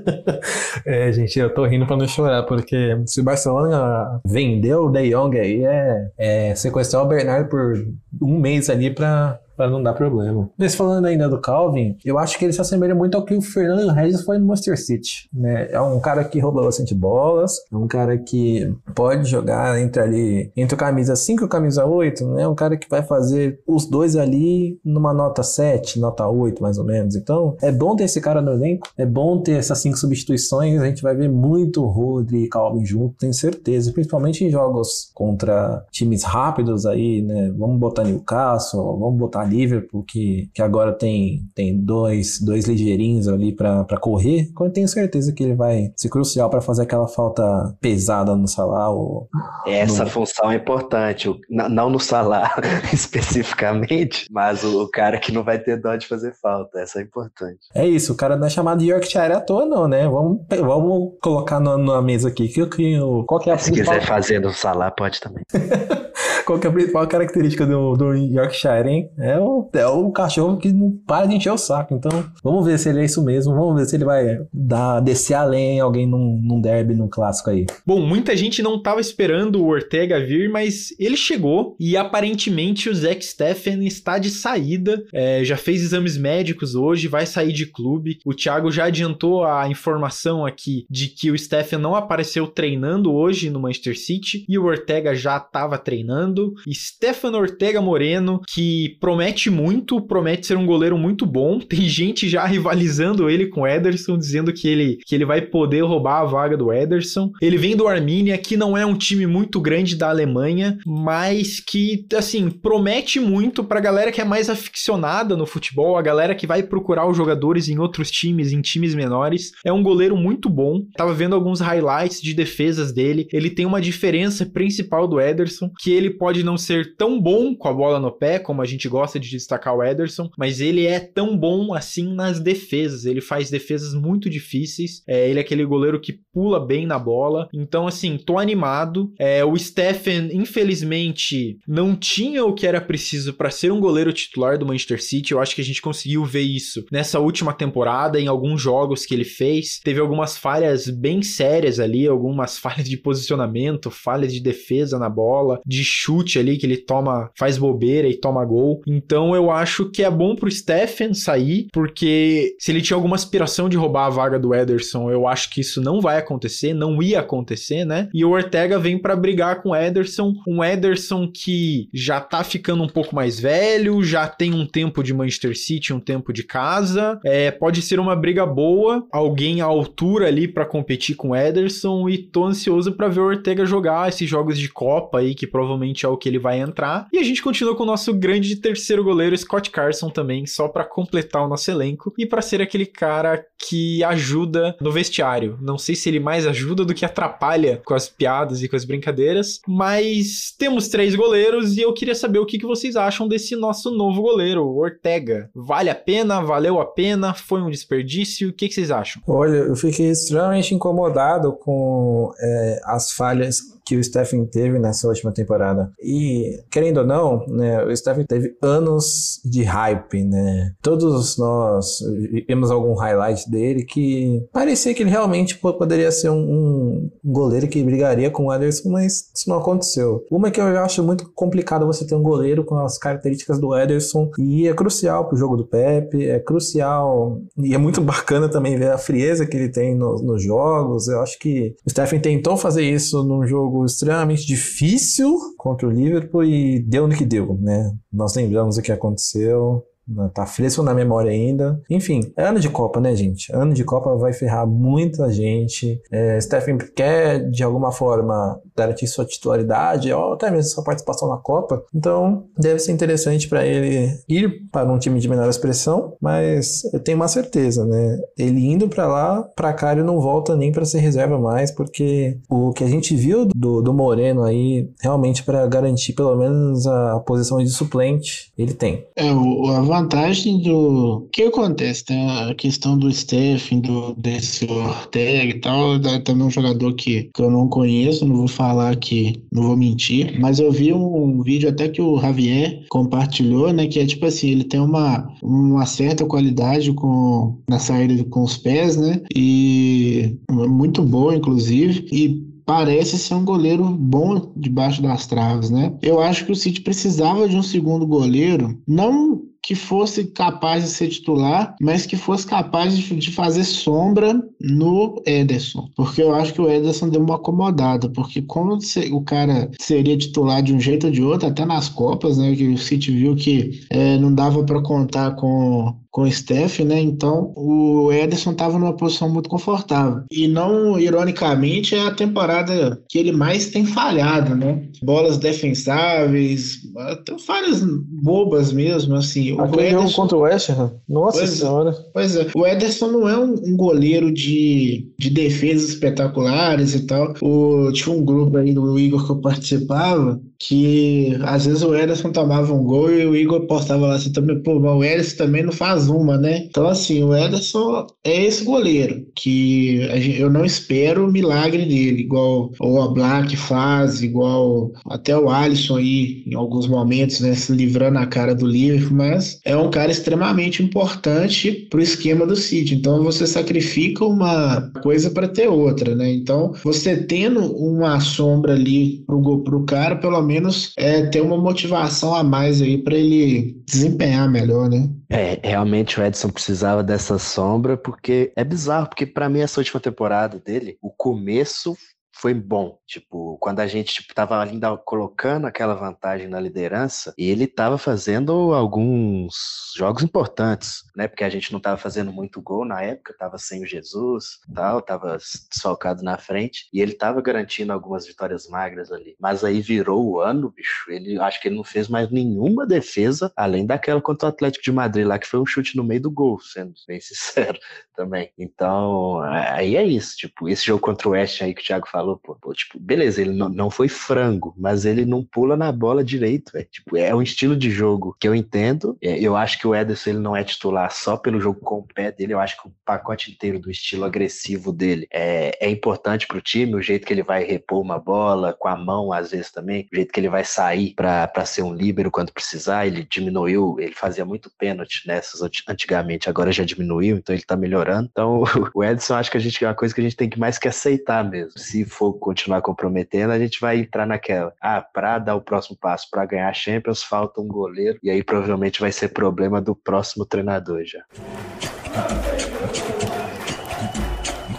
[0.84, 5.10] é, gente, eu tô rindo pra não chorar, porque se o Barcelona vendeu o De
[5.10, 7.86] Jong aí, é, é sequestrar o Bernardo por
[8.22, 10.48] um mês ali pra para não dar problema.
[10.58, 13.42] Mas falando ainda do Calvin, eu acho que ele se assemelha muito ao que o
[13.42, 15.68] Fernando Regis foi no Manchester City, né?
[15.70, 20.52] É um cara que rouba bastante bolas, é um cara que pode jogar entre ali,
[20.56, 22.42] entre camisa 5 e camisa 8, né?
[22.42, 26.78] É um cara que vai fazer os dois ali numa nota 7, nota 8 mais
[26.78, 27.14] ou menos.
[27.14, 30.86] Então, é bom ter esse cara no elenco, é bom ter essas cinco substituições, a
[30.86, 36.22] gente vai ver muito Rodri e Calvin junto, tenho certeza, principalmente em jogos contra times
[36.22, 37.52] rápidos aí, né?
[37.56, 43.52] Vamos botar Newcastle, vamos botar Liverpool, que, que agora tem, tem dois, dois ligeirinhos ali
[43.52, 47.42] para correr, eu tenho certeza que ele vai ser crucial para fazer aquela falta
[47.80, 48.90] pesada no Salah.
[48.90, 49.28] Ou
[49.66, 50.10] Essa no...
[50.10, 52.54] função é importante, não no Salah
[52.92, 57.02] especificamente, mas o, o, cara que não vai ter dó de fazer falta, essa é
[57.02, 57.60] importante.
[57.74, 60.08] É isso, o cara não é chamado de Yorkshire à toa não, né?
[60.08, 63.94] Vamos, vamos colocar na, na mesa aqui que, que, qual que é a Se principal...
[63.94, 65.44] quiser fazer no Salah, pode também.
[66.46, 69.10] qual que é a principal característica do, do Yorkshire, hein?
[69.18, 71.94] É o, é o cachorro que não para de encher o saco.
[71.94, 73.54] Então, vamos ver se ele é isso mesmo.
[73.54, 77.66] Vamos ver se ele vai dar, descer além alguém num, num derby, num clássico aí.
[77.84, 82.94] Bom, muita gente não tava esperando o Ortega vir, mas ele chegou e aparentemente o
[82.94, 85.02] Zack Steffen está de saída.
[85.12, 88.18] É, já fez exames médicos hoje, vai sair de clube.
[88.24, 93.50] O Thiago já adiantou a informação aqui de que o Steffen não apareceu treinando hoje
[93.50, 96.54] no Manchester City e o Ortega já estava treinando.
[96.72, 101.58] Stefano Ortega Moreno, que promete muito, promete ser um goleiro muito bom.
[101.66, 105.82] Tem gente já rivalizando ele com o Ederson, dizendo que ele, que ele vai poder
[105.82, 107.30] roubar a vaga do Ederson.
[107.40, 112.06] Ele vem do Arminia, que não é um time muito grande da Alemanha, mas que,
[112.16, 116.62] assim, promete muito pra galera que é mais aficionada no futebol, a galera que vai
[116.62, 119.52] procurar os jogadores em outros times, em times menores.
[119.64, 120.82] É um goleiro muito bom.
[120.96, 123.26] Tava vendo alguns highlights de defesas dele.
[123.32, 127.68] Ele tem uma diferença principal do Ederson, que ele pode não ser tão bom com
[127.68, 130.86] a bola no pé, como a gente gosta gosta de destacar o Ederson, mas ele
[130.86, 133.04] é tão bom assim nas defesas.
[133.04, 135.02] Ele faz defesas muito difíceis.
[135.06, 137.48] É, ele é aquele goleiro que pula bem na bola.
[137.52, 139.12] Então, assim, tô animado.
[139.18, 144.58] É, o Stephen, infelizmente, não tinha o que era preciso para ser um goleiro titular
[144.58, 145.32] do Manchester City.
[145.32, 149.14] Eu acho que a gente conseguiu ver isso nessa última temporada, em alguns jogos que
[149.14, 149.80] ele fez.
[149.82, 155.60] Teve algumas falhas bem sérias ali, algumas falhas de posicionamento, falhas de defesa na bola,
[155.64, 158.80] de chute ali que ele toma, faz bobeira e toma gol.
[158.86, 163.68] Então eu acho que é bom pro Stephen sair, porque se ele tinha alguma aspiração
[163.68, 167.20] de roubar a vaga do Ederson, eu acho que isso não vai acontecer, não ia
[167.20, 168.08] acontecer, né?
[168.12, 172.82] E o Ortega vem para brigar com o Ederson, um Ederson que já tá ficando
[172.82, 177.20] um pouco mais velho, já tem um tempo de Manchester City, um tempo de casa,
[177.24, 182.08] é, pode ser uma briga boa, alguém à altura ali para competir com o Ederson
[182.08, 186.04] e tô ansioso para ver o Ortega jogar esses jogos de Copa aí, que provavelmente
[186.04, 187.06] é o que ele vai entrar.
[187.12, 190.84] E a gente continua com o nosso grande terceiro goleiro, Scott Carson também, só para
[190.84, 195.58] completar o nosso elenco e para ser aquele cara que ajuda no vestiário.
[195.60, 198.84] Não sei se ele mais ajuda do que atrapalha com as piadas e com as
[198.84, 203.56] brincadeiras, mas temos três goleiros e eu queria saber o que, que vocês acham desse
[203.56, 205.50] nosso novo goleiro, Ortega.
[205.54, 206.40] Vale a pena?
[206.40, 207.34] Valeu a pena?
[207.34, 208.50] Foi um desperdício?
[208.50, 209.22] O que, que vocês acham?
[209.26, 215.32] Olha, eu fiquei extremamente incomodado com é, as falhas que o Stephen teve nessa última
[215.32, 215.92] temporada.
[216.02, 220.72] E, querendo ou não, né, o Stephen teve anos de hype, né?
[220.82, 222.00] Todos nós
[222.48, 227.82] vimos algum highlight dele que parecia que ele realmente poderia ser um, um goleiro que
[227.82, 230.24] brigaria com o Ederson, mas isso não aconteceu.
[230.30, 234.30] Uma que eu acho muito complicado você ter um goleiro com as características do Ederson
[234.38, 238.90] e é crucial pro jogo do Pepe, é crucial e é muito bacana também ver
[238.90, 241.08] a frieza que ele tem no, nos jogos.
[241.08, 245.90] Eu acho que o Stephen tentou fazer isso num jogo jogo extremamente difícil contra o
[245.90, 247.92] Liverpool e deu no que deu, né?
[248.12, 249.84] Nós lembramos o que aconteceu.
[250.32, 251.80] Tá fresco na memória ainda.
[251.90, 253.52] Enfim, é ano de Copa, né, gente?
[253.52, 256.00] Ano de Copa vai ferrar muita gente.
[256.10, 261.38] É, Stephen quer, de alguma forma, garantir sua titularidade, ou até mesmo sua participação na
[261.38, 261.82] Copa.
[261.94, 267.00] Então, deve ser interessante para ele ir para um time de menor expressão, mas eu
[267.00, 268.18] tenho uma certeza, né?
[268.38, 272.38] Ele indo para lá, para cá ele não volta nem para ser reserva mais, porque
[272.48, 277.20] o que a gente viu do, do Moreno aí, realmente para garantir pelo menos a
[277.20, 279.06] posição de suplente, ele tem.
[279.16, 281.28] É, o, a vantagem do.
[281.32, 282.04] Que acontece?
[282.04, 286.00] Tem a questão do Stephen, do desse Ortega e tal.
[286.24, 289.42] Também um jogador que, que eu não conheço, não vou falar que.
[289.52, 290.38] Não vou mentir.
[290.40, 293.86] Mas eu vi um vídeo até que o Javier compartilhou, né?
[293.86, 298.56] Que é tipo assim, ele tem uma, uma certa qualidade com, na saída com os
[298.56, 299.22] pés, né?
[299.34, 302.06] E muito boa, inclusive.
[302.12, 305.94] E parece ser um goleiro bom debaixo das traves, né?
[306.02, 310.90] Eu acho que o City precisava de um segundo goleiro, não que fosse capaz de
[310.90, 315.88] ser titular, mas que fosse capaz de, fazer sombra no Ederson.
[315.96, 318.78] Porque eu acho que o Ederson deu uma acomodada, porque como
[319.10, 322.68] o cara seria titular de um jeito ou de outro, até nas Copas, né, que
[322.68, 326.98] o City viu que é, não dava para contar com com o Steph, né?
[326.98, 330.22] Então o Ederson estava numa posição muito confortável.
[330.32, 334.88] E não, ironicamente, é a temporada que ele mais tem falhado, né?
[335.02, 339.60] Bolas defensáveis, até falhas bobas mesmo, assim.
[339.60, 340.16] Aquele Ederson...
[340.16, 341.92] contra o West Ham, nossa pois é, senhora.
[342.14, 347.34] Pois é, o Ederson não é um, um, goleiro de, de defesas espetaculares e tal.
[347.42, 352.32] O, tinha um grupo aí do Igor que eu participava, que às vezes o Ederson
[352.32, 355.62] tomava um gol e o Igor postava lá assim também, pô, mas o Ederson também
[355.62, 356.66] não faz uma, né?
[356.68, 360.00] Então, assim, o Ederson é esse goleiro que
[360.38, 366.42] eu não espero o milagre dele, igual o Black faz, igual até o Alisson aí,
[366.46, 370.82] em alguns momentos, né, se livrando a cara do Liverpool, mas é um cara extremamente
[370.82, 372.94] importante pro esquema do City.
[372.94, 376.32] Então, você sacrifica uma coisa para ter outra, né?
[376.32, 382.34] Então, você tendo uma sombra ali pro, pro cara, pelo menos é, ter uma motivação
[382.34, 385.10] a mais aí para ele desempenhar melhor, né?
[385.28, 390.00] É, realmente o Edson precisava dessa sombra, porque é bizarro, porque para mim essa última
[390.00, 391.96] temporada dele, o começo
[392.38, 392.98] foi bom.
[393.06, 397.96] Tipo, quando a gente tipo, tava ainda colocando aquela vantagem na liderança, e ele tava
[397.96, 401.26] fazendo alguns jogos importantes, né?
[401.28, 405.00] Porque a gente não tava fazendo muito gol na época, tava sem o Jesus, tal,
[405.00, 405.38] tava
[405.70, 409.34] desfalcado na frente, e ele tava garantindo algumas vitórias magras ali.
[409.40, 411.10] Mas aí virou o ano, bicho.
[411.10, 414.92] Ele acho que ele não fez mais nenhuma defesa, além daquela contra o Atlético de
[414.92, 417.78] Madrid lá, que foi um chute no meio do gol, sendo bem sincero
[418.14, 418.50] também.
[418.58, 422.25] Então, aí é isso, tipo, esse jogo contra o West aí que o Thiago falou
[422.34, 426.24] pô, pô tipo, beleza, ele não, não foi frango, mas ele não pula na bola
[426.24, 426.72] direito.
[426.90, 429.16] Tipo, é um estilo de jogo que eu entendo.
[429.22, 432.06] É, eu acho que o Ederson ele não é titular só pelo jogo com o
[432.14, 436.46] pé dele, eu acho que o pacote inteiro do estilo agressivo dele é, é importante
[436.46, 439.70] pro time, o jeito que ele vai repor uma bola, com a mão às vezes
[439.70, 443.96] também, o jeito que ele vai sair para ser um líbero quando precisar, ele diminuiu,
[443.98, 448.28] ele fazia muito pênalti nessas antigamente, agora já diminuiu, então ele tá melhorando.
[448.30, 448.64] Então
[448.94, 450.78] o Edson acho que a gente é uma coisa que a gente tem que mais
[450.78, 451.78] que aceitar mesmo.
[451.78, 454.72] Se for continuar comprometendo, a gente vai entrar naquela.
[454.80, 458.42] Ah, para dar o próximo passo para ganhar a Champions, falta um goleiro e aí
[458.42, 461.22] provavelmente vai ser problema do próximo treinador já.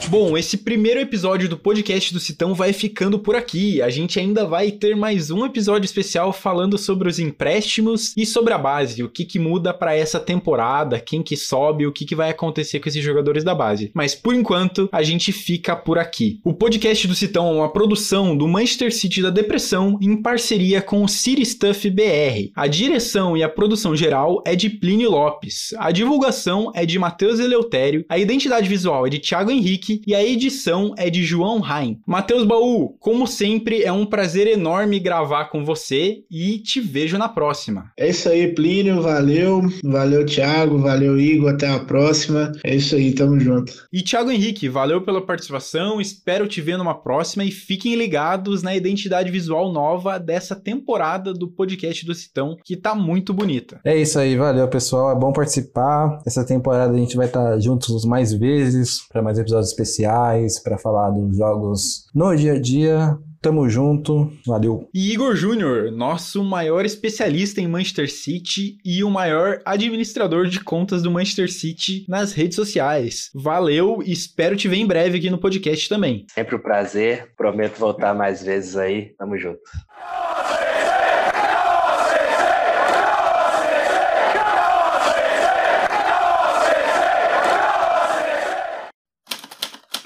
[0.09, 3.81] Bom, esse primeiro episódio do podcast do Citão vai ficando por aqui.
[3.81, 8.53] A gente ainda vai ter mais um episódio especial falando sobre os empréstimos e sobre
[8.53, 12.15] a base, o que, que muda para essa temporada, quem que sobe, o que, que
[12.15, 13.91] vai acontecer com esses jogadores da base.
[13.93, 16.39] Mas por enquanto, a gente fica por aqui.
[16.41, 21.03] O podcast do Citão é uma produção do Manchester City da Depressão em parceria com
[21.03, 22.51] o City Stuff BR.
[22.55, 25.73] A direção e a produção geral é de Plínio Lopes.
[25.77, 28.05] A divulgação é de Matheus Eleutério.
[28.07, 29.51] A identidade visual é de Thiago
[29.97, 31.99] Henrique e a edição é de João Rain.
[32.05, 37.27] Matheus Baú, como sempre, é um prazer enorme gravar com você e te vejo na
[37.27, 37.91] próxima.
[37.97, 39.61] É isso aí, Plínio, valeu.
[39.83, 42.51] Valeu, Thiago, valeu, Igor, até a próxima.
[42.63, 43.73] É isso aí, tamo junto.
[43.91, 48.75] E Thiago Henrique, valeu pela participação, espero te ver numa próxima e fiquem ligados na
[48.75, 53.79] identidade visual nova dessa temporada do podcast do Citão, que tá muito bonita.
[53.83, 55.11] É isso aí, valeu, pessoal.
[55.11, 56.21] É bom participar.
[56.25, 60.77] Essa temporada a gente vai estar juntos mais vezes para mais episódios especiais especiais para
[60.77, 63.17] falar dos jogos no dia a dia.
[63.39, 64.89] Tamo junto, valeu.
[64.93, 71.03] E Igor Júnior, nosso maior especialista em Manchester City e o maior administrador de contas
[71.03, 73.29] do Manchester City nas redes sociais.
[73.35, 76.25] Valeu e espero te ver em breve aqui no podcast também.
[76.33, 79.13] Sempre um prazer, prometo voltar mais vezes aí.
[79.17, 79.61] Tamo junto.